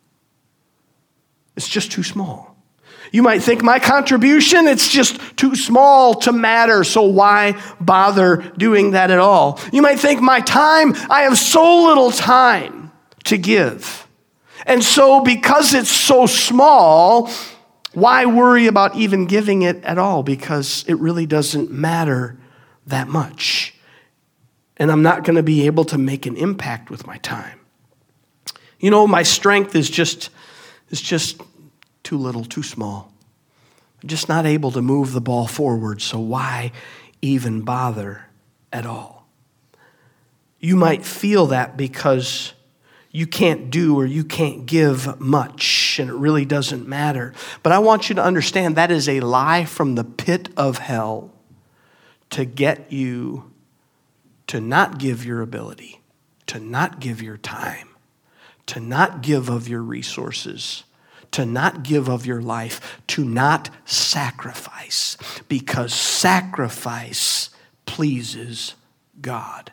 It's 1.55 1.69
just 1.69 1.91
too 1.91 2.01
small. 2.01 2.52
You 3.13 3.21
might 3.21 3.43
think 3.43 3.61
my 3.61 3.77
contribution, 3.77 4.65
it's 4.65 4.89
just 4.89 5.19
too 5.37 5.55
small 5.55 6.15
to 6.21 6.31
matter, 6.31 6.83
so 6.83 7.03
why 7.03 7.61
bother 7.79 8.37
doing 8.57 8.91
that 8.91 9.11
at 9.11 9.19
all? 9.19 9.59
You 9.71 9.83
might 9.83 9.99
think 9.99 10.19
my 10.19 10.39
time, 10.39 10.95
I 11.11 11.21
have 11.21 11.37
so 11.37 11.85
little 11.85 12.09
time 12.09 12.91
to 13.25 13.37
give. 13.37 14.07
And 14.65 14.83
so, 14.83 15.21
because 15.21 15.75
it's 15.75 15.91
so 15.91 16.25
small, 16.25 17.29
why 17.93 18.25
worry 18.25 18.65
about 18.65 18.95
even 18.95 19.27
giving 19.27 19.61
it 19.61 19.83
at 19.83 19.99
all? 19.99 20.23
Because 20.23 20.83
it 20.87 20.95
really 20.95 21.27
doesn't 21.27 21.69
matter 21.69 22.35
that 22.87 23.07
much. 23.07 23.75
And 24.77 24.91
I'm 24.91 25.03
not 25.03 25.23
going 25.23 25.35
to 25.35 25.43
be 25.43 25.67
able 25.67 25.85
to 25.85 25.99
make 25.99 26.25
an 26.25 26.35
impact 26.35 26.89
with 26.89 27.05
my 27.05 27.17
time. 27.17 27.59
You 28.79 28.89
know, 28.89 29.05
my 29.05 29.21
strength 29.21 29.75
is 29.75 29.87
just, 29.87 30.31
is 30.89 30.99
just 30.99 31.39
too 32.03 32.17
little, 32.17 32.45
too 32.45 32.63
small. 32.63 33.11
Just 34.05 34.27
not 34.27 34.45
able 34.45 34.71
to 34.71 34.81
move 34.81 35.13
the 35.13 35.21
ball 35.21 35.47
forward, 35.47 36.01
so 36.01 36.19
why 36.19 36.71
even 37.21 37.61
bother 37.61 38.25
at 38.71 38.85
all? 38.85 39.27
You 40.59 40.75
might 40.75 41.05
feel 41.05 41.47
that 41.47 41.77
because 41.77 42.53
you 43.11 43.27
can't 43.27 43.69
do 43.69 43.97
or 43.97 44.05
you 44.05 44.23
can't 44.23 44.65
give 44.65 45.19
much 45.19 45.99
and 45.99 46.09
it 46.09 46.15
really 46.15 46.45
doesn't 46.45 46.87
matter. 46.87 47.33
But 47.61 47.71
I 47.71 47.79
want 47.79 48.09
you 48.09 48.15
to 48.15 48.23
understand 48.23 48.75
that 48.75 48.91
is 48.91 49.07
a 49.07 49.19
lie 49.19 49.65
from 49.65 49.95
the 49.95 50.03
pit 50.03 50.49
of 50.57 50.79
hell 50.79 51.31
to 52.31 52.43
get 52.43 52.91
you 52.91 53.51
to 54.47 54.59
not 54.59 54.97
give 54.97 55.23
your 55.23 55.41
ability, 55.41 56.01
to 56.47 56.59
not 56.59 56.99
give 56.99 57.21
your 57.21 57.37
time, 57.37 57.89
to 58.65 58.79
not 58.79 59.21
give 59.21 59.49
of 59.49 59.67
your 59.67 59.81
resources 59.81 60.83
to 61.33 61.45
not 61.45 61.83
give 61.83 62.07
of 62.07 62.25
your 62.25 62.41
life, 62.41 63.01
to 63.07 63.23
not 63.25 63.69
sacrifice, 63.85 65.17
because 65.47 65.93
sacrifice 65.93 67.49
pleases 67.85 68.75
God. 69.21 69.71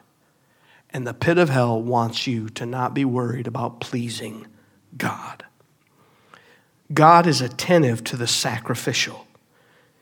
And 0.91 1.07
the 1.07 1.15
pit 1.15 1.39
of 1.39 1.49
hell 1.49 1.81
wants 1.81 2.27
you 2.27 2.49
to 2.51 2.67
not 2.67 2.95
be 2.95 3.05
worried 3.05 3.47
about 3.47 3.81
pleasing 3.81 4.47
God. 4.97 5.45
God 6.93 7.27
is 7.27 7.41
attentive 7.41 8.03
to 8.05 8.17
the 8.17 8.27
sacrificial. 8.27 9.27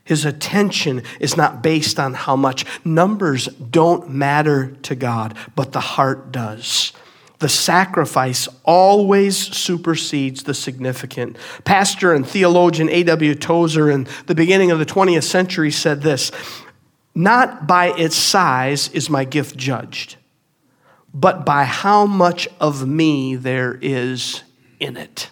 His 0.04 0.24
attention 0.24 1.02
is 1.20 1.36
not 1.36 1.62
based 1.62 2.00
on 2.00 2.14
how 2.14 2.34
much. 2.34 2.64
Numbers 2.82 3.46
don't 3.46 4.08
matter 4.08 4.74
to 4.82 4.94
God, 4.94 5.36
but 5.54 5.72
the 5.72 5.80
heart 5.80 6.32
does 6.32 6.94
the 7.38 7.48
sacrifice 7.48 8.48
always 8.64 9.36
supersedes 9.36 10.42
the 10.42 10.54
significant. 10.54 11.36
Pastor 11.64 12.12
and 12.12 12.26
theologian 12.26 12.88
A.W. 12.88 13.34
Tozer 13.36 13.90
in 13.90 14.08
the 14.26 14.34
beginning 14.34 14.70
of 14.70 14.78
the 14.78 14.86
20th 14.86 15.22
century 15.22 15.70
said 15.70 16.02
this 16.02 16.32
Not 17.14 17.66
by 17.66 17.96
its 17.96 18.16
size 18.16 18.88
is 18.88 19.08
my 19.08 19.24
gift 19.24 19.56
judged, 19.56 20.16
but 21.14 21.46
by 21.46 21.64
how 21.64 22.06
much 22.06 22.48
of 22.60 22.86
me 22.86 23.36
there 23.36 23.78
is 23.80 24.42
in 24.80 24.96
it. 24.96 25.30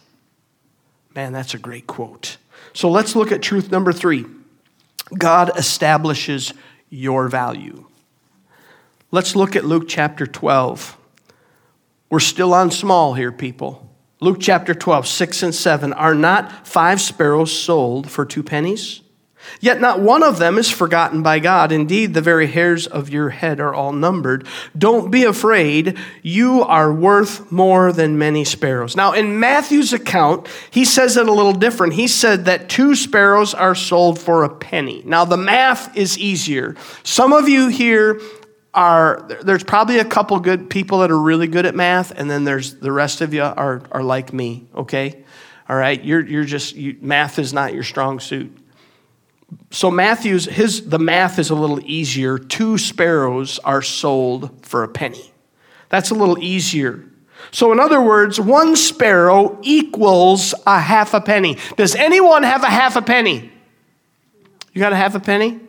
Man, 1.15 1.33
that's 1.33 1.55
a 1.55 1.59
great 1.59 1.87
quote. 1.87 2.37
So 2.73 2.91
let's 2.91 3.17
look 3.17 3.33
at 3.33 3.43
truth 3.43 3.71
number 3.71 3.93
three 3.93 4.27
God 5.17 5.59
establishes 5.59 6.53
your 6.89 7.29
value. 7.29 7.87
Let's 9.11 9.35
look 9.35 9.57
at 9.57 9.65
Luke 9.65 9.87
chapter 9.89 10.27
12. 10.27 10.96
We're 12.09 12.21
still 12.21 12.55
on 12.55 12.71
small 12.71 13.15
here, 13.15 13.33
people. 13.33 13.83
Luke 14.21 14.39
chapter 14.41 14.75
12, 14.75 15.07
6 15.07 15.43
and 15.43 15.55
7. 15.55 15.93
Are 15.93 16.15
not 16.15 16.67
five 16.67 17.01
sparrows 17.01 17.53
sold 17.53 18.11
for 18.11 18.25
two 18.25 18.43
pennies? 18.43 19.03
Yet 19.61 19.81
not 19.81 20.01
one 20.01 20.23
of 20.23 20.39
them 20.39 20.59
is 20.59 20.71
forgotten 20.71 21.23
by 21.23 21.39
God. 21.39 21.73
Indeed, 21.73 22.15
the 22.15 22.21
very 22.21 22.47
hairs 22.47 22.87
of 22.87 23.11
your 23.11 23.31
head 23.31 23.61
are 23.61 23.75
all 23.75 23.93
numbered. 23.93 24.47
Don't 24.77 25.11
be 25.11 25.25
afraid. 25.25 25.97
You 26.23 26.63
are 26.63 26.93
worth 26.93 27.51
more 27.53 27.93
than 27.93 28.19
many 28.19 28.45
sparrows. 28.45 28.97
Now, 28.97 29.13
in 29.13 29.39
Matthew's 29.39 29.93
account, 29.93 30.49
he 30.71 30.85
says 30.85 31.17
it 31.17 31.29
a 31.29 31.33
little 31.33 31.53
different. 31.53 31.95
He 31.95 32.09
said 32.09 32.47
that 32.47 32.69
two 32.69 32.95
sparrows 32.95 33.55
are 33.55 33.75
sold 33.75 34.19
for 34.19 34.45
a 34.45 34.49
penny. 34.49 35.03
Now, 35.05 35.25
the 35.25 35.37
math 35.37 35.97
is 35.97 36.19
easier. 36.19 36.75
Some 37.03 37.33
of 37.33 37.49
you 37.49 37.69
here 37.69 38.21
are 38.77 39.27
there's 39.43 39.65
probably 39.65 39.99
a 39.99 40.05
couple 40.05 40.39
good 40.39 40.71
people 40.71 40.99
that 40.99 41.11
are 41.11 41.19
really 41.19 41.47
good 41.47 41.67
at 41.67 41.75
math, 41.75 42.13
and 42.13 42.31
then 42.31 42.45
there's 42.45 42.75
the 42.75 42.93
rest 42.93 43.23
of 43.23 43.35
you 43.35 43.43
are, 43.43 43.83
are 43.91 44.03
like 44.03 44.33
me, 44.33 44.69
okay? 44.75 45.25
All 45.69 45.77
right, 45.77 46.03
you're, 46.03 46.25
you're 46.25 46.45
just, 46.45 46.77
you, 46.77 46.97
math 47.01 47.39
is 47.39 47.53
not 47.53 47.75
your 47.75 47.83
strong 47.83 48.21
suit. 48.21 48.57
So 49.71 49.91
Matthew's, 49.91 50.45
his, 50.45 50.89
the 50.89 50.99
math 50.99 51.39
is 51.39 51.51
a 51.51 51.55
little 51.55 51.81
easier. 51.85 52.39
Two 52.39 52.79
sparrows 52.79 53.59
are 53.61 53.83
sold 53.83 54.65
for 54.65 54.85
a 54.85 54.89
penny. 54.89 55.33
That's 55.89 56.11
a 56.11 56.15
little 56.15 56.39
easier. 56.39 57.05
So, 57.53 57.73
in 57.73 57.79
other 57.79 58.01
words, 58.01 58.41
one 58.41 58.77
sparrow 58.77 59.59
equals 59.63 60.55
a 60.67 60.81
half 60.81 61.15
a 61.15 61.21
penny. 61.21 61.59
Does 61.77 61.95
anyone 61.95 62.43
have 62.43 62.65
a 62.65 62.71
half 62.71 62.97
a 62.97 63.03
penny? 63.03 63.51
You 64.73 64.81
got 64.81 64.93
a 64.93 64.97
half 64.97 65.15
a 65.15 65.21
penny? 65.21 65.61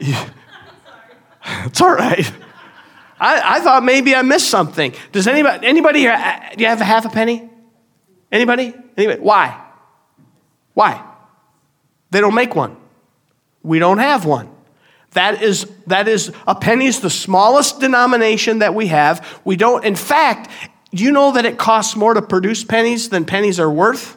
Yep. 0.00 0.30
It's 1.66 1.80
all 1.80 1.94
right. 1.94 2.30
I, 3.18 3.56
I 3.56 3.60
thought 3.60 3.84
maybe 3.84 4.14
I 4.14 4.22
missed 4.22 4.48
something. 4.48 4.94
Does 5.12 5.26
anybody, 5.26 5.66
anybody 5.66 6.00
here, 6.00 6.12
uh, 6.12 6.54
do 6.56 6.62
you 6.62 6.68
have 6.68 6.80
a 6.80 6.84
half 6.84 7.04
a 7.04 7.10
penny? 7.10 7.48
Anybody? 8.32 8.74
Anybody? 8.96 9.20
Why? 9.20 9.62
Why? 10.74 11.04
They 12.10 12.20
don't 12.20 12.34
make 12.34 12.54
one. 12.54 12.76
We 13.62 13.78
don't 13.78 13.98
have 13.98 14.24
one. 14.24 14.48
That 15.12 15.42
is, 15.42 15.66
that 15.88 16.08
is, 16.08 16.32
a 16.46 16.54
penny 16.54 16.86
is 16.86 17.00
the 17.00 17.10
smallest 17.10 17.80
denomination 17.80 18.60
that 18.60 18.74
we 18.74 18.86
have. 18.86 19.40
We 19.44 19.56
don't, 19.56 19.84
in 19.84 19.96
fact, 19.96 20.50
do 20.94 21.04
you 21.04 21.12
know 21.12 21.32
that 21.32 21.44
it 21.44 21.58
costs 21.58 21.96
more 21.96 22.14
to 22.14 22.22
produce 22.22 22.64
pennies 22.64 23.08
than 23.08 23.24
pennies 23.24 23.60
are 23.60 23.70
worth? 23.70 24.16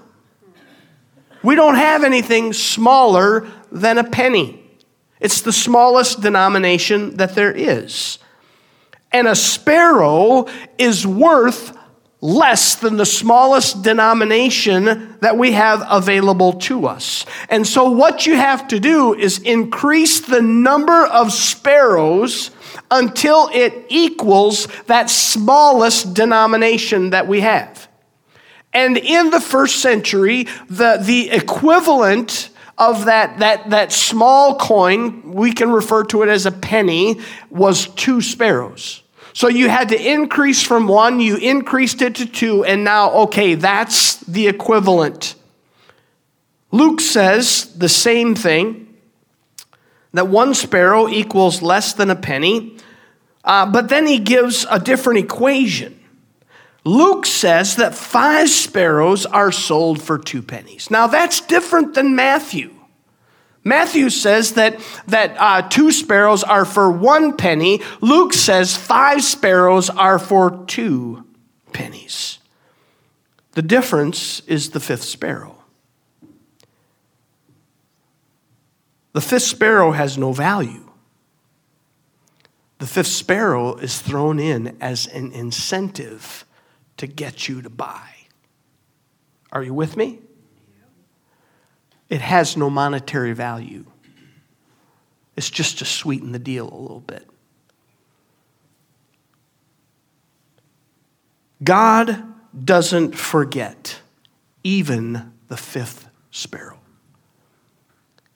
We 1.44 1.56
don't 1.56 1.76
have 1.76 2.04
anything 2.04 2.54
smaller 2.54 3.48
than 3.72 3.98
a 3.98 4.04
penny. 4.04 4.63
It's 5.24 5.42
the 5.42 5.54
smallest 5.54 6.20
denomination 6.20 7.16
that 7.16 7.34
there 7.34 7.54
is. 7.54 8.20
And 9.14 9.26
a 9.26 9.36
sparrow 9.36 10.48
is 10.78 11.08
worth 11.08 11.78
less 12.20 12.76
than 12.76 12.98
the 12.98 13.06
smallest 13.06 13.84
denomination 13.84 15.16
that 15.22 15.38
we 15.38 15.54
have 15.54 15.82
available 15.90 16.54
to 16.54 16.88
us. 16.88 17.26
And 17.50 17.66
so, 17.66 17.90
what 17.90 18.26
you 18.26 18.36
have 18.36 18.68
to 18.68 18.82
do 18.82 19.14
is 19.14 19.40
increase 19.40 20.20
the 20.20 20.42
number 20.42 21.06
of 21.06 21.32
sparrows 21.32 22.52
until 22.92 23.50
it 23.54 23.86
equals 23.88 24.68
that 24.88 25.10
smallest 25.10 26.14
denomination 26.14 27.12
that 27.12 27.28
we 27.28 27.40
have. 27.40 27.88
And 28.74 28.98
in 28.98 29.30
the 29.30 29.40
first 29.40 29.78
century, 29.78 30.48
the, 30.70 30.98
the 31.02 31.30
equivalent 31.30 32.50
of 32.92 33.06
that, 33.06 33.40
that, 33.40 33.70
that 33.70 33.92
small 33.92 34.58
coin, 34.58 35.34
we 35.34 35.54
can 35.54 35.72
refer 35.72 36.04
to 36.06 36.24
it 36.24 36.30
as 36.30 36.46
a 36.46 36.52
penny, 36.52 37.20
was 37.50 37.88
two 37.88 38.22
sparrows. 38.22 39.02
So 39.34 39.48
you 39.48 39.70
had 39.70 39.90
to 39.90 40.12
increase 40.12 40.62
from 40.62 40.88
one, 40.88 41.20
you 41.20 41.38
increased 41.38 42.02
it 42.02 42.16
to 42.16 42.26
two, 42.26 42.64
and 42.64 42.84
now, 42.84 43.12
okay, 43.12 43.56
that's 43.56 44.18
the 44.18 44.48
equivalent. 44.48 45.36
Luke 46.72 47.02
says 47.02 47.74
the 47.76 47.90
same 47.90 48.36
thing 48.36 48.96
that 50.14 50.28
one 50.28 50.54
sparrow 50.54 51.08
equals 51.08 51.62
less 51.62 51.94
than 51.94 52.10
a 52.10 52.16
penny, 52.16 52.78
uh, 53.44 53.66
but 53.66 53.90
then 53.90 54.06
he 54.06 54.20
gives 54.20 54.66
a 54.70 54.80
different 54.80 55.20
equation. 55.20 56.00
Luke 56.86 57.26
says 57.26 57.78
that 57.78 57.96
five 57.96 58.50
sparrows 58.50 59.26
are 59.26 59.52
sold 59.52 60.02
for 60.02 60.18
two 60.18 60.42
pennies. 60.42 60.92
Now, 60.92 61.08
that's 61.08 61.40
different 61.42 61.94
than 61.94 62.16
Matthew. 62.16 62.72
Matthew 63.64 64.10
says 64.10 64.54
that, 64.54 64.80
that 65.08 65.36
uh, 65.40 65.62
two 65.70 65.92
sparrows 65.92 66.44
are 66.44 66.66
for 66.66 66.92
one 66.92 67.38
penny. 67.38 67.82
Luke 68.02 68.34
says 68.34 68.76
five 68.76 69.24
sparrows 69.24 69.90
are 69.90 70.20
for 70.20 70.66
two 70.68 71.26
pennies. 71.72 72.40
The 73.54 73.62
difference 73.62 74.42
is 74.42 74.72
the 74.72 74.82
fifth 74.82 75.04
sparrow. 75.04 75.56
The 79.14 79.22
fifth 79.22 79.44
sparrow 79.44 79.92
has 79.92 80.18
no 80.18 80.34
value. 80.34 80.90
The 82.80 82.88
fifth 82.88 83.08
sparrow 83.08 83.76
is 83.76 84.02
thrown 84.02 84.40
in 84.40 84.76
as 84.82 85.08
an 85.08 85.32
incentive 85.32 86.44
to 86.98 87.08
get 87.08 87.48
you 87.48 87.62
to 87.62 87.70
buy. 87.70 88.10
Are 89.52 89.64
you 89.64 89.74
with 89.74 89.98
me? 89.98 90.20
It 92.10 92.22
has 92.22 92.56
no 92.58 92.70
monetary 92.70 93.34
value. 93.34 93.86
It's 95.36 95.50
just 95.50 95.80
to 95.80 95.86
sweeten 95.86 96.32
the 96.32 96.40
deal 96.40 96.72
a 96.72 96.76
little 96.76 97.00
bit. 97.00 97.28
God 101.64 102.24
doesn't 102.64 103.16
forget 103.16 104.00
even 104.64 105.34
the 105.48 105.58
fifth 105.58 106.08
sparrow. 106.30 106.80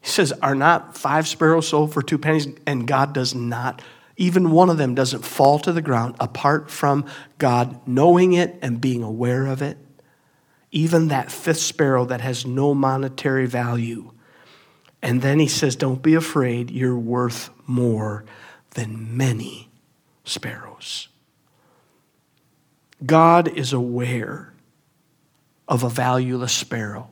He 0.02 0.10
says, 0.10 0.32
Are 0.42 0.56
not 0.56 0.98
five 0.98 1.28
sparrows 1.28 1.68
sold 1.68 1.94
for 1.94 2.02
two 2.02 2.18
pennies? 2.18 2.48
And 2.66 2.88
God 2.88 3.14
does 3.14 3.36
not 3.36 3.82
even 4.18 4.52
one 4.52 4.70
of 4.70 4.78
them 4.78 4.96
doesn't 4.96 5.24
fall 5.24 5.60
to 5.60 5.72
the 5.72 5.82
ground 5.82 6.16
apart 6.20 6.72
from 6.72 7.06
God 7.38 7.88
knowing 7.88 8.34
it 8.34 8.58
and 8.62 8.82
being 8.82 9.04
aware 9.04 9.46
of 9.46 9.62
it. 9.62 9.78
Even 10.72 11.08
that 11.08 11.32
fifth 11.32 11.60
sparrow 11.60 12.04
that 12.06 12.22
has 12.22 12.46
no 12.46 12.74
monetary 12.74 13.46
value. 13.46 14.12
And 15.02 15.22
then 15.22 15.40
he 15.40 15.48
says, 15.48 15.76
Don't 15.76 16.02
be 16.02 16.16
afraid, 16.16 16.72
you're 16.72 16.98
worth 16.98 17.52
more 17.68 18.26
than 18.72 19.16
many 19.16 19.70
sparrows. 20.24 21.08
God 23.06 23.48
is 23.48 23.72
aware 23.72 24.54
of 25.68 25.84
a 25.84 25.90
valueless 25.90 26.54
sparrow. 26.54 27.10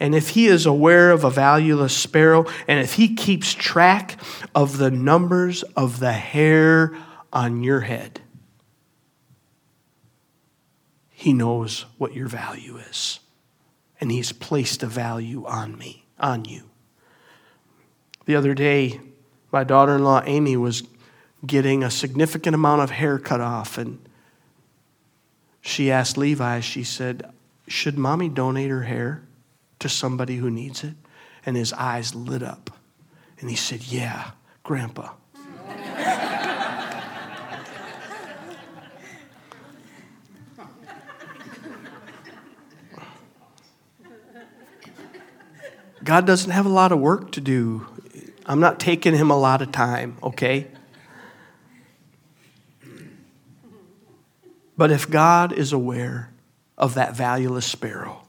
And 0.00 0.14
if 0.14 0.30
he 0.30 0.46
is 0.46 0.66
aware 0.66 1.10
of 1.10 1.24
a 1.24 1.30
valueless 1.30 1.96
sparrow, 1.96 2.46
and 2.66 2.80
if 2.80 2.94
he 2.94 3.14
keeps 3.14 3.52
track 3.54 4.16
of 4.54 4.78
the 4.78 4.90
numbers 4.90 5.62
of 5.76 5.98
the 5.98 6.12
hair 6.12 6.96
on 7.32 7.62
your 7.62 7.80
head, 7.80 8.20
he 11.10 11.32
knows 11.32 11.84
what 11.96 12.14
your 12.14 12.28
value 12.28 12.76
is. 12.76 13.20
And 14.00 14.12
he's 14.12 14.30
placed 14.30 14.84
a 14.84 14.86
value 14.86 15.44
on 15.46 15.76
me, 15.76 16.04
on 16.20 16.44
you. 16.44 16.70
The 18.26 18.36
other 18.36 18.54
day, 18.54 19.00
my 19.50 19.64
daughter 19.64 19.96
in 19.96 20.04
law, 20.04 20.22
Amy, 20.26 20.56
was 20.56 20.84
getting 21.44 21.82
a 21.82 21.90
significant 21.90 22.54
amount 22.54 22.82
of 22.82 22.90
hair 22.90 23.18
cut 23.18 23.40
off. 23.40 23.78
And 23.78 23.98
she 25.60 25.90
asked 25.90 26.16
Levi, 26.16 26.60
she 26.60 26.84
said, 26.84 27.32
Should 27.66 27.98
mommy 27.98 28.28
donate 28.28 28.70
her 28.70 28.82
hair? 28.82 29.22
To 29.80 29.88
somebody 29.88 30.36
who 30.36 30.50
needs 30.50 30.84
it? 30.84 30.94
And 31.46 31.56
his 31.56 31.72
eyes 31.72 32.14
lit 32.14 32.42
up. 32.42 32.70
And 33.40 33.48
he 33.48 33.56
said, 33.56 33.84
Yeah, 33.84 34.32
Grandpa. 34.62 35.12
God 46.04 46.26
doesn't 46.26 46.50
have 46.52 46.64
a 46.64 46.70
lot 46.70 46.90
of 46.90 46.98
work 47.00 47.32
to 47.32 47.40
do. 47.42 47.86
I'm 48.46 48.60
not 48.60 48.80
taking 48.80 49.14
him 49.14 49.30
a 49.30 49.36
lot 49.36 49.60
of 49.60 49.72
time, 49.72 50.16
okay? 50.22 50.68
But 54.78 54.90
if 54.90 55.10
God 55.10 55.52
is 55.52 55.72
aware 55.72 56.32
of 56.78 56.94
that 56.94 57.14
valueless 57.14 57.66
sparrow, 57.66 58.27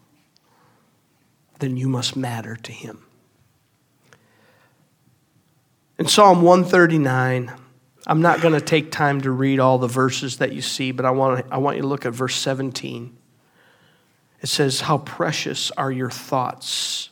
then 1.59 1.77
you 1.77 1.87
must 1.89 2.15
matter 2.15 2.55
to 2.55 2.71
him. 2.71 3.03
In 5.97 6.07
Psalm 6.07 6.41
139, 6.41 7.51
I'm 8.07 8.21
not 8.21 8.41
going 8.41 8.53
to 8.53 8.61
take 8.61 8.91
time 8.91 9.21
to 9.21 9.31
read 9.31 9.59
all 9.59 9.77
the 9.77 9.87
verses 9.87 10.37
that 10.37 10.53
you 10.53 10.61
see, 10.61 10.91
but 10.91 11.05
I 11.05 11.11
want, 11.11 11.45
I 11.51 11.57
want 11.57 11.75
you 11.75 11.81
to 11.81 11.87
look 11.87 12.05
at 12.05 12.13
verse 12.13 12.35
17. 12.37 13.15
It 14.41 14.47
says, 14.47 14.81
How 14.81 14.99
precious 14.99 15.71
are 15.71 15.91
your 15.91 16.09
thoughts. 16.09 17.09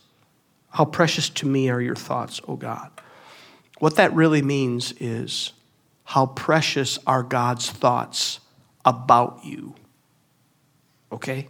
How 0.70 0.86
precious 0.86 1.28
to 1.30 1.46
me 1.46 1.68
are 1.68 1.80
your 1.80 1.94
thoughts, 1.94 2.40
O 2.48 2.56
God. 2.56 2.90
What 3.78 3.96
that 3.96 4.14
really 4.14 4.42
means 4.42 4.92
is, 4.98 5.52
How 6.04 6.26
precious 6.26 6.98
are 7.06 7.22
God's 7.22 7.70
thoughts 7.70 8.40
about 8.84 9.40
you. 9.44 9.74
Okay? 11.12 11.48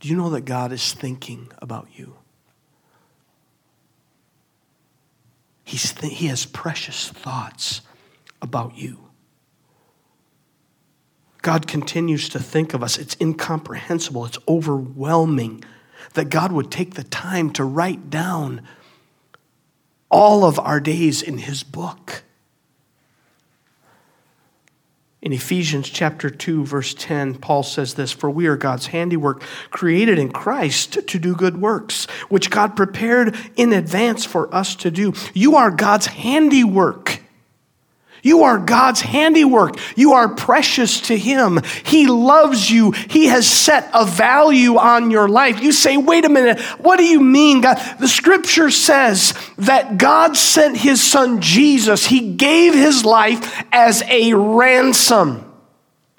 Do 0.00 0.08
you 0.08 0.16
know 0.16 0.30
that 0.30 0.42
God 0.42 0.72
is 0.72 0.92
thinking 0.92 1.48
about 1.58 1.88
you? 1.94 2.16
He's 5.64 5.92
th- 5.92 6.12
he 6.12 6.26
has 6.26 6.46
precious 6.46 7.08
thoughts 7.08 7.80
about 8.40 8.76
you. 8.76 9.06
God 11.42 11.66
continues 11.66 12.28
to 12.30 12.38
think 12.38 12.74
of 12.74 12.82
us. 12.82 12.98
It's 12.98 13.16
incomprehensible, 13.20 14.24
it's 14.24 14.38
overwhelming 14.48 15.64
that 16.14 16.28
God 16.28 16.52
would 16.52 16.70
take 16.70 16.94
the 16.94 17.04
time 17.04 17.50
to 17.52 17.64
write 17.64 18.10
down 18.10 18.62
all 20.10 20.44
of 20.44 20.58
our 20.58 20.80
days 20.80 21.22
in 21.22 21.38
His 21.38 21.62
book. 21.62 22.22
In 25.22 25.32
Ephesians 25.32 25.88
chapter 25.88 26.28
2 26.28 26.64
verse 26.64 26.94
10, 26.94 27.36
Paul 27.36 27.62
says 27.62 27.94
this, 27.94 28.12
"For 28.12 28.30
we 28.30 28.46
are 28.46 28.56
God's 28.56 28.88
handiwork, 28.88 29.42
created 29.70 30.18
in 30.18 30.30
Christ 30.30 30.98
to 31.06 31.18
do 31.18 31.34
good 31.34 31.56
works, 31.60 32.06
which 32.28 32.50
God 32.50 32.76
prepared 32.76 33.36
in 33.56 33.72
advance 33.72 34.24
for 34.24 34.54
us 34.54 34.74
to 34.76 34.90
do." 34.90 35.14
You 35.32 35.56
are 35.56 35.70
God's 35.70 36.06
handiwork. 36.06 37.20
You 38.26 38.42
are 38.42 38.58
God's 38.58 39.02
handiwork. 39.02 39.76
You 39.96 40.14
are 40.14 40.28
precious 40.28 41.02
to 41.02 41.16
Him. 41.16 41.60
He 41.84 42.08
loves 42.08 42.68
you. 42.68 42.90
He 42.90 43.26
has 43.26 43.48
set 43.48 43.88
a 43.94 44.04
value 44.04 44.78
on 44.78 45.12
your 45.12 45.28
life. 45.28 45.62
You 45.62 45.70
say, 45.70 45.96
wait 45.96 46.24
a 46.24 46.28
minute, 46.28 46.58
what 46.80 46.96
do 46.96 47.04
you 47.04 47.20
mean, 47.20 47.60
God? 47.60 47.76
The 48.00 48.08
scripture 48.08 48.72
says 48.72 49.32
that 49.58 49.96
God 49.96 50.36
sent 50.36 50.76
His 50.76 51.00
Son 51.00 51.40
Jesus. 51.40 52.06
He 52.06 52.32
gave 52.32 52.74
His 52.74 53.04
life 53.04 53.64
as 53.70 54.02
a 54.08 54.34
ransom 54.34 55.44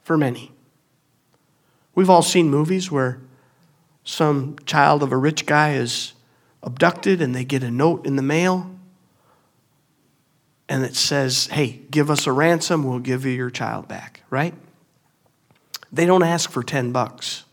for 0.02 0.18
many. 0.18 0.54
We've 1.94 2.10
all 2.10 2.22
seen 2.22 2.50
movies 2.50 2.90
where 2.90 3.20
some 4.06 4.56
child 4.66 5.04
of 5.04 5.12
a 5.12 5.18
rich 5.18 5.46
guy 5.46 5.74
is 5.74 6.14
abducted 6.64 7.22
and 7.22 7.36
they 7.36 7.44
get 7.44 7.64
a 7.64 7.70
note 7.70 8.06
in 8.06 8.16
the 8.16 8.22
mail 8.22 8.77
and 10.70 10.84
it 10.84 10.96
says, 10.96 11.48
hey, 11.48 11.82
give 11.90 12.10
us 12.10 12.28
a 12.28 12.32
ransom, 12.32 12.84
we'll 12.84 13.00
give 13.00 13.26
you 13.26 13.32
your 13.32 13.50
child 13.50 13.88
back, 13.88 14.22
right? 14.30 14.54
They 15.92 16.06
don't 16.06 16.24
ask 16.24 16.52
for 16.52 16.64
10 16.64 16.92
bucks. 16.92 17.46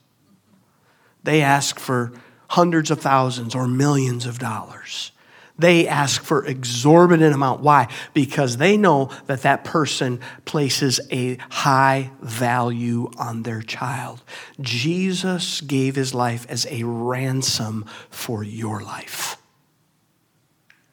They 1.22 1.40
ask 1.40 1.78
for 1.78 2.12
hundreds 2.50 2.90
of 2.90 3.00
thousands 3.00 3.54
or 3.54 3.66
millions 3.66 4.26
of 4.26 4.38
dollars. 4.38 5.12
They 5.56 5.86
ask 5.86 6.24
for 6.24 6.44
exorbitant 6.44 7.32
amount. 7.32 7.60
Why? 7.60 7.86
Because 8.12 8.56
they 8.56 8.76
know 8.76 9.10
that 9.26 9.42
that 9.42 9.62
person 9.62 10.20
places 10.44 11.00
a 11.12 11.36
high 11.48 12.10
value 12.20 13.10
on 13.18 13.44
their 13.44 13.62
child. 13.62 14.22
Jesus 14.60 15.60
gave 15.60 15.94
his 15.94 16.12
life 16.12 16.44
as 16.48 16.66
a 16.68 16.82
ransom 16.82 17.84
for 18.10 18.42
your 18.42 18.80
life 18.80 19.36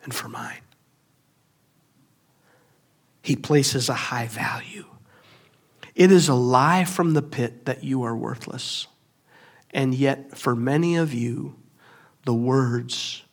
and 0.03 0.13
for 0.13 0.29
mine. 0.29 0.61
He 3.21 3.35
places 3.35 3.89
a 3.89 3.93
high 3.93 4.27
value. 4.27 4.85
It 5.95 6.11
is 6.11 6.27
a 6.27 6.33
lie 6.33 6.85
from 6.85 7.13
the 7.13 7.21
pit 7.21 7.65
that 7.65 7.83
you 7.83 8.03
are 8.03 8.15
worthless. 8.15 8.87
And 9.71 9.93
yet, 9.93 10.37
for 10.37 10.55
many 10.55 10.95
of 10.95 11.13
you, 11.13 11.55
the 12.25 12.33
words 12.33 13.23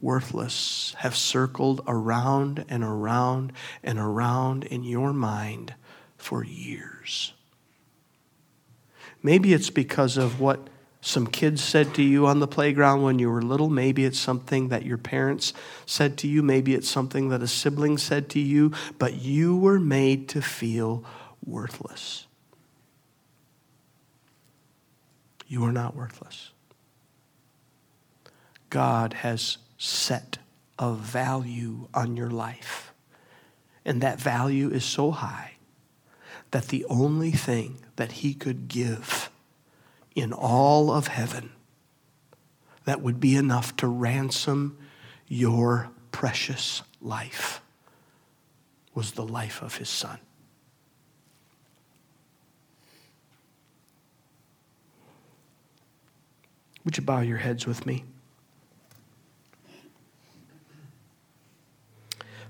worthless 0.00 0.94
have 0.98 1.16
circled 1.16 1.80
around 1.86 2.64
and 2.68 2.82
around 2.82 3.52
and 3.82 3.98
around 3.98 4.64
in 4.64 4.82
your 4.82 5.12
mind 5.12 5.74
for 6.16 6.44
years. 6.44 7.32
Maybe 9.22 9.52
it's 9.52 9.70
because 9.70 10.16
of 10.16 10.40
what 10.40 10.68
some 11.04 11.26
kids 11.26 11.62
said 11.62 11.94
to 11.94 12.02
you 12.02 12.28
on 12.28 12.38
the 12.38 12.46
playground 12.46 13.02
when 13.02 13.18
you 13.18 13.28
were 13.28 13.42
little. 13.42 13.68
Maybe 13.68 14.04
it's 14.04 14.20
something 14.20 14.68
that 14.68 14.86
your 14.86 14.98
parents 14.98 15.52
said 15.84 16.16
to 16.18 16.28
you. 16.28 16.44
Maybe 16.44 16.74
it's 16.74 16.88
something 16.88 17.28
that 17.30 17.42
a 17.42 17.48
sibling 17.48 17.98
said 17.98 18.30
to 18.30 18.38
you. 18.38 18.72
But 19.00 19.16
you 19.20 19.56
were 19.56 19.80
made 19.80 20.28
to 20.28 20.40
feel 20.40 21.04
worthless. 21.44 22.28
You 25.48 25.64
are 25.64 25.72
not 25.72 25.96
worthless. 25.96 26.52
God 28.70 29.12
has 29.14 29.58
set 29.76 30.38
a 30.78 30.92
value 30.94 31.88
on 31.92 32.16
your 32.16 32.30
life. 32.30 32.92
And 33.84 34.00
that 34.02 34.20
value 34.20 34.70
is 34.70 34.84
so 34.84 35.10
high 35.10 35.54
that 36.52 36.68
the 36.68 36.84
only 36.84 37.32
thing 37.32 37.78
that 37.96 38.12
He 38.12 38.34
could 38.34 38.68
give 38.68 39.31
in 40.14 40.32
all 40.32 40.90
of 40.90 41.08
heaven 41.08 41.50
that 42.84 43.00
would 43.00 43.20
be 43.20 43.36
enough 43.36 43.76
to 43.76 43.86
ransom 43.86 44.76
your 45.28 45.90
precious 46.10 46.82
life 47.00 47.60
was 48.94 49.12
the 49.12 49.24
life 49.24 49.62
of 49.62 49.76
his 49.76 49.88
son. 49.88 50.18
Would 56.84 56.96
you 56.96 57.02
bow 57.02 57.20
your 57.20 57.38
heads 57.38 57.66
with 57.66 57.86
me? 57.86 58.04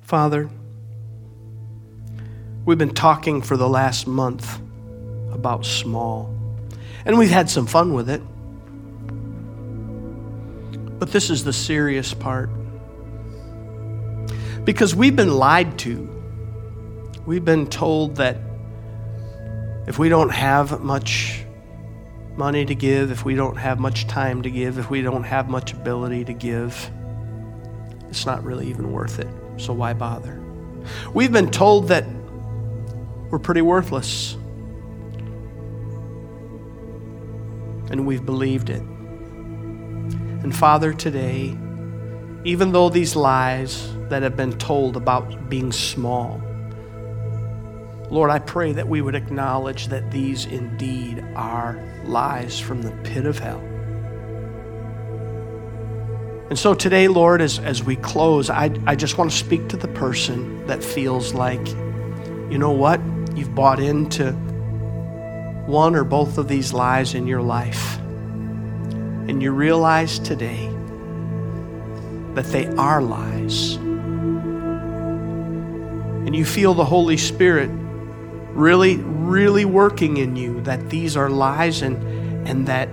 Father, 0.01 0.49
we've 2.65 2.79
been 2.79 2.95
talking 2.95 3.43
for 3.43 3.57
the 3.57 3.69
last 3.69 4.07
month 4.07 4.59
about 5.33 5.65
small. 5.65 6.32
And 7.05 7.19
we've 7.19 7.31
had 7.31 7.51
some 7.51 7.67
fun 7.67 7.93
with 7.93 8.09
it. 8.09 8.23
But 10.99 11.11
this 11.11 11.31
is 11.31 11.45
the 11.45 11.53
serious 11.53 12.15
part. 12.15 12.51
Because 14.65 14.95
we've 14.95 15.17
been 15.17 15.35
lied 15.35 15.79
to. 15.81 16.09
We've 17.27 17.45
been 17.45 17.67
told 17.67 18.17
that 18.17 18.39
if 19.87 19.99
we 19.99 20.09
don't 20.09 20.31
have 20.31 20.81
much 20.81 21.45
money 22.37 22.65
to 22.65 22.75
give, 22.75 23.11
if 23.11 23.25
we 23.25 23.35
don't 23.35 23.57
have 23.57 23.81
much 23.81 24.07
time 24.07 24.43
to 24.43 24.51
give, 24.51 24.79
if 24.79 24.91
we 24.91 25.03
don't 25.03 25.25
have 25.25 25.49
much 25.49 25.73
ability 25.73 26.25
to 26.27 26.33
give, 26.33 26.91
it's 28.09 28.27
not 28.27 28.45
really 28.45 28.69
even 28.69 28.93
worth 28.93 29.19
it. 29.19 29.29
So 29.57 29.73
why 29.73 29.93
bother? 29.93 30.41
We've 31.13 31.33
been 31.33 31.51
told 31.51 31.89
that 31.89 32.07
we're 33.31 33.39
pretty 33.39 33.63
worthless. 33.63 34.37
And 37.93 38.07
we've 38.07 38.27
believed 38.27 38.71
it. 38.71 38.83
And 40.43 40.55
Father, 40.57 40.93
today, 40.93 41.57
even 42.45 42.73
though 42.73 42.89
these 42.89 43.15
lies 43.15 43.95
that 44.09 44.23
have 44.23 44.37
been 44.37 44.59
told 44.59 44.97
about 44.97 45.49
being 45.49 45.71
small, 45.71 46.43
Lord, 48.11 48.31
I 48.31 48.41
pray 48.41 48.73
that 48.73 48.89
we 48.89 49.01
would 49.01 49.15
acknowledge 49.15 49.89
that 49.89 50.11
these 50.11 50.47
indeed 50.47 51.25
are 51.37 51.79
lies 52.05 52.59
from 52.59 52.83
the 52.83 52.91
pit 53.05 53.25
of 53.25 53.39
hell. 53.39 53.61
And 56.51 56.59
so 56.59 56.75
today, 56.75 57.09
Lord, 57.09 57.41
as, 57.41 57.59
as 57.61 57.83
we 57.83 57.97
close, 57.97 58.51
I, 58.51 58.71
I 58.87 58.97
just 58.97 59.17
want 59.17 59.31
to 59.31 59.37
speak 59.37 59.69
to 59.69 59.77
the 59.77 59.89
person 59.89 60.67
that 60.67 60.85
feels 60.85 61.33
like, 61.33 61.67
you 62.51 62.59
know 62.59 62.73
what? 62.73 63.01
You've 63.35 63.55
bought 63.55 63.81
into 63.81 64.37
one 65.67 65.95
or 65.95 66.05
both 66.05 66.39
of 66.39 66.49
these 66.49 66.73
lies 66.73 67.15
in 67.15 67.27
your 67.27 67.43
life, 67.43 67.99
and 67.99 69.43
you 69.43 69.53
realize 69.53 70.19
today 70.19 70.69
that 72.35 72.47
they 72.47 72.67
are 72.75 73.01
lies, 73.03 73.77
and 76.27 76.35
you 76.35 76.45
feel 76.45 76.75
the 76.75 76.85
Holy 76.85 77.17
Spirit 77.17 77.71
really, 78.55 78.97
really 78.97 79.65
working 79.65 80.19
in 80.19 80.37
you 80.37 80.61
that 80.63 80.91
these 80.91 81.17
are 81.17 81.31
lies 81.31 81.83
and, 81.83 81.97
and 82.47 82.67
that 82.67 82.89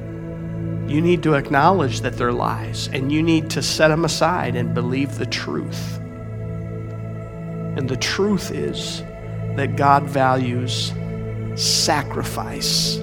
you 0.90 1.02
need 1.02 1.22
to 1.24 1.34
acknowledge 1.36 2.02
that 2.02 2.18
they're 2.18 2.34
lies. 2.34 2.88
And 2.88 3.12
you 3.12 3.22
need 3.22 3.50
to 3.52 3.62
set 3.62 3.90
them 3.90 4.06
aside 4.06 4.56
and 4.56 4.74
believe 4.74 5.18
the 5.18 5.26
truth. 5.26 5.98
And 7.78 7.88
the 7.88 7.98
truth 7.98 8.52
is 8.52 9.02
that 9.56 9.76
God 9.76 10.04
values 10.04 10.92
sacrifice 11.60 12.98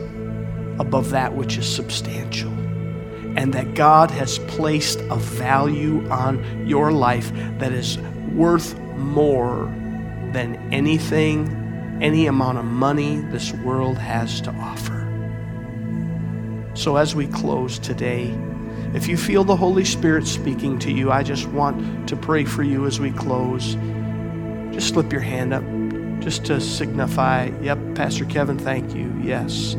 above 0.79 1.11
that 1.11 1.35
which 1.35 1.57
is 1.59 1.67
substantial. 1.67 2.53
And 3.37 3.53
that 3.53 3.75
God 3.75 4.11
has 4.13 4.39
placed 4.41 5.01
a 5.11 5.17
value 5.17 6.09
on 6.09 6.67
your 6.67 6.91
life 6.91 7.31
that 7.59 7.73
is 7.73 7.99
worth 8.33 8.79
more 8.97 9.65
than 10.33 10.57
anything, 10.73 11.99
any 12.01 12.27
amount 12.27 12.59
of 12.59 12.65
money 12.65 13.21
this 13.31 13.53
world 13.53 13.99
has 13.99 14.41
to 14.43 14.51
offer. 14.53 15.03
So, 16.75 16.97
as 16.97 17.15
we 17.15 17.27
close 17.27 17.79
today, 17.79 18.35
if 18.95 19.07
you 19.07 19.19
feel 19.19 19.45
the 19.45 19.57
Holy 19.57 19.85
Spirit 19.85 20.27
speaking 20.27 20.79
to 20.81 20.91
you, 20.91 21.11
I 21.11 21.23
just 21.23 21.47
want 21.49 22.09
to 22.09 22.17
pray 22.17 22.45
for 22.45 22.63
you 22.63 22.87
as 22.87 23.01
we 23.01 23.11
close. 23.11 23.77
Just 24.73 24.89
slip 24.89 25.13
your 25.13 25.21
hand 25.21 25.53
up 25.53 25.63
just 26.27 26.45
to 26.47 26.61
signify, 26.61 27.49
yep, 27.63 27.79
Pastor 27.95 28.25
Kevin, 28.25 28.59
thank 28.59 28.97
you. 28.97 29.17
Yes. 29.23 29.77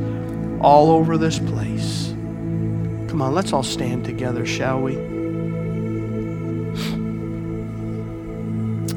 All 0.61 0.91
over 0.91 1.17
this 1.17 1.39
place. 1.39 2.07
Come 3.09 3.21
on, 3.21 3.33
let's 3.33 3.51
all 3.51 3.63
stand 3.63 4.05
together, 4.05 4.45
shall 4.45 4.79
we? 4.79 4.95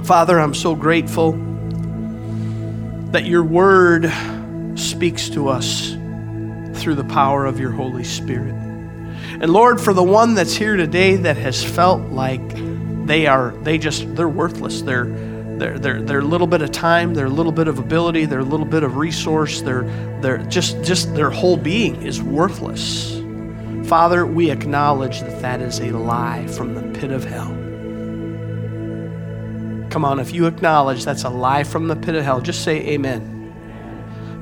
Father, 0.05 0.39
I'm 0.39 0.55
so 0.55 0.77
grateful 0.77 1.33
that 3.11 3.25
your 3.25 3.43
word 3.43 4.09
speaks 4.77 5.29
to 5.31 5.49
us 5.49 5.91
through 6.75 6.95
the 6.95 7.09
power 7.09 7.47
of 7.47 7.59
your 7.59 7.73
Holy 7.73 8.05
Spirit. 8.05 8.55
And 8.55 9.51
Lord, 9.51 9.81
for 9.81 9.93
the 9.93 10.05
one 10.05 10.37
that's 10.37 10.55
here 10.55 10.77
today 10.77 11.17
that 11.17 11.37
has 11.37 11.65
felt 11.65 12.13
like 12.13 12.43
they 13.07 13.27
are, 13.27 13.51
they 13.63 13.77
just, 13.77 14.15
they're 14.15 14.29
worthless. 14.29 14.83
They're, 14.83 15.30
their, 15.61 15.79
their, 15.79 16.03
their 16.03 16.23
little 16.23 16.47
bit 16.47 16.63
of 16.63 16.73
time, 16.73 17.15
their 17.15 17.29
little 17.29 17.53
bit 17.53 17.69
of 17.69 17.79
ability, 17.79 18.25
their 18.25 18.43
little 18.43 18.67
bit 18.67 18.83
of 18.83 18.97
resource, 18.97 19.61
their, 19.61 19.83
their 20.21 20.39
just, 20.39 20.83
just 20.83 21.15
their 21.15 21.31
whole 21.31 21.57
being 21.57 22.03
is 22.03 22.21
worthless. 22.21 23.21
Father, 23.87 24.27
we 24.27 24.51
acknowledge 24.51 25.21
that 25.21 25.41
that 25.43 25.61
is 25.61 25.79
a 25.79 25.91
lie 25.91 26.47
from 26.49 26.75
the 26.75 26.83
pit 26.99 27.13
of 27.13 27.25
hell. 27.25 27.57
Come 29.91 30.05
on, 30.05 30.19
if 30.19 30.33
you 30.33 30.47
acknowledge 30.47 31.05
that's 31.05 31.25
a 31.25 31.31
lie 31.31 31.65
from 31.65 31.89
the 31.89 31.97
pit 31.97 32.15
of 32.15 32.25
hell, 32.25 32.41
just 32.41 32.65
say 32.65 32.79
amen. 32.89 33.37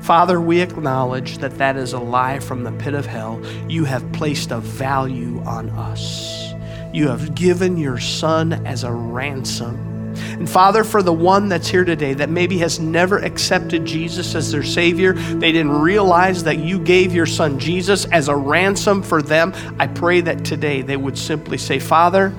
Father, 0.01 0.39
we 0.39 0.61
acknowledge 0.61 1.39
that 1.39 1.57
that 1.57 1.75
is 1.75 1.91
a 1.93 1.99
lie 1.99 2.39
from 2.39 2.63
the 2.63 2.71
pit 2.71 2.93
of 2.93 3.05
hell. 3.05 3.43
You 3.67 3.83
have 3.85 4.09
placed 4.13 4.51
a 4.51 4.59
value 4.59 5.41
on 5.41 5.69
us. 5.71 6.53
You 6.93 7.09
have 7.09 7.35
given 7.35 7.77
your 7.77 7.99
son 7.99 8.65
as 8.65 8.83
a 8.83 8.91
ransom 8.91 9.88
and 10.19 10.49
Father, 10.49 10.83
for 10.83 11.01
the 11.01 11.13
one 11.13 11.49
that's 11.49 11.67
here 11.67 11.85
today 11.85 12.13
that 12.13 12.29
maybe 12.29 12.57
has 12.59 12.79
never 12.79 13.17
accepted 13.19 13.85
Jesus 13.85 14.35
as 14.35 14.51
their 14.51 14.63
Savior, 14.63 15.13
they 15.13 15.51
didn't 15.51 15.71
realize 15.71 16.43
that 16.43 16.59
you 16.59 16.79
gave 16.79 17.13
your 17.13 17.25
Son 17.25 17.59
Jesus 17.59 18.05
as 18.05 18.27
a 18.27 18.35
ransom 18.35 19.01
for 19.01 19.21
them. 19.21 19.53
I 19.79 19.87
pray 19.87 20.21
that 20.21 20.45
today 20.45 20.81
they 20.81 20.97
would 20.97 21.17
simply 21.17 21.57
say, 21.57 21.79
Father, 21.79 22.33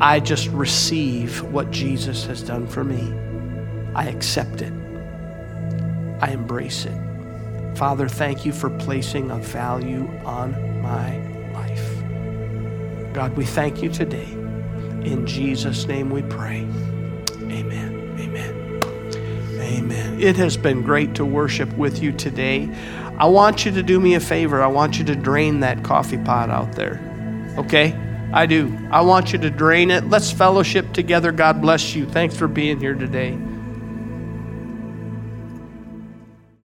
I 0.00 0.20
just 0.20 0.48
receive 0.48 1.42
what 1.42 1.70
Jesus 1.70 2.24
has 2.26 2.42
done 2.42 2.66
for 2.66 2.82
me. 2.82 3.12
I 3.94 4.06
accept 4.08 4.60
it. 4.60 4.72
I 6.20 6.30
embrace 6.30 6.84
it. 6.84 7.76
Father, 7.76 8.08
thank 8.08 8.44
you 8.44 8.52
for 8.52 8.70
placing 8.70 9.30
a 9.30 9.38
value 9.38 10.08
on 10.24 10.82
my 10.82 11.16
life. 11.52 12.04
God, 13.12 13.36
we 13.36 13.44
thank 13.44 13.82
you 13.82 13.90
today. 13.90 14.30
In 15.04 15.26
Jesus' 15.26 15.86
name 15.86 16.10
we 16.10 16.22
pray. 16.22 16.66
Amen. 17.54 18.16
Amen. 18.18 18.80
Amen. 19.60 20.20
It 20.20 20.36
has 20.36 20.56
been 20.56 20.82
great 20.82 21.14
to 21.14 21.24
worship 21.24 21.72
with 21.76 22.02
you 22.02 22.12
today. 22.12 22.68
I 23.16 23.26
want 23.26 23.64
you 23.64 23.70
to 23.70 23.82
do 23.82 24.00
me 24.00 24.14
a 24.14 24.20
favor. 24.20 24.62
I 24.62 24.66
want 24.66 24.98
you 24.98 25.04
to 25.04 25.14
drain 25.14 25.60
that 25.60 25.84
coffee 25.84 26.18
pot 26.18 26.50
out 26.50 26.72
there. 26.72 27.00
Okay? 27.56 27.94
I 28.32 28.46
do. 28.46 28.76
I 28.90 29.02
want 29.02 29.32
you 29.32 29.38
to 29.38 29.50
drain 29.50 29.92
it. 29.92 30.08
Let's 30.08 30.32
fellowship 30.32 30.92
together. 30.92 31.30
God 31.30 31.62
bless 31.62 31.94
you. 31.94 32.06
Thanks 32.06 32.36
for 32.36 32.48
being 32.48 32.80
here 32.80 32.94
today. 32.94 33.38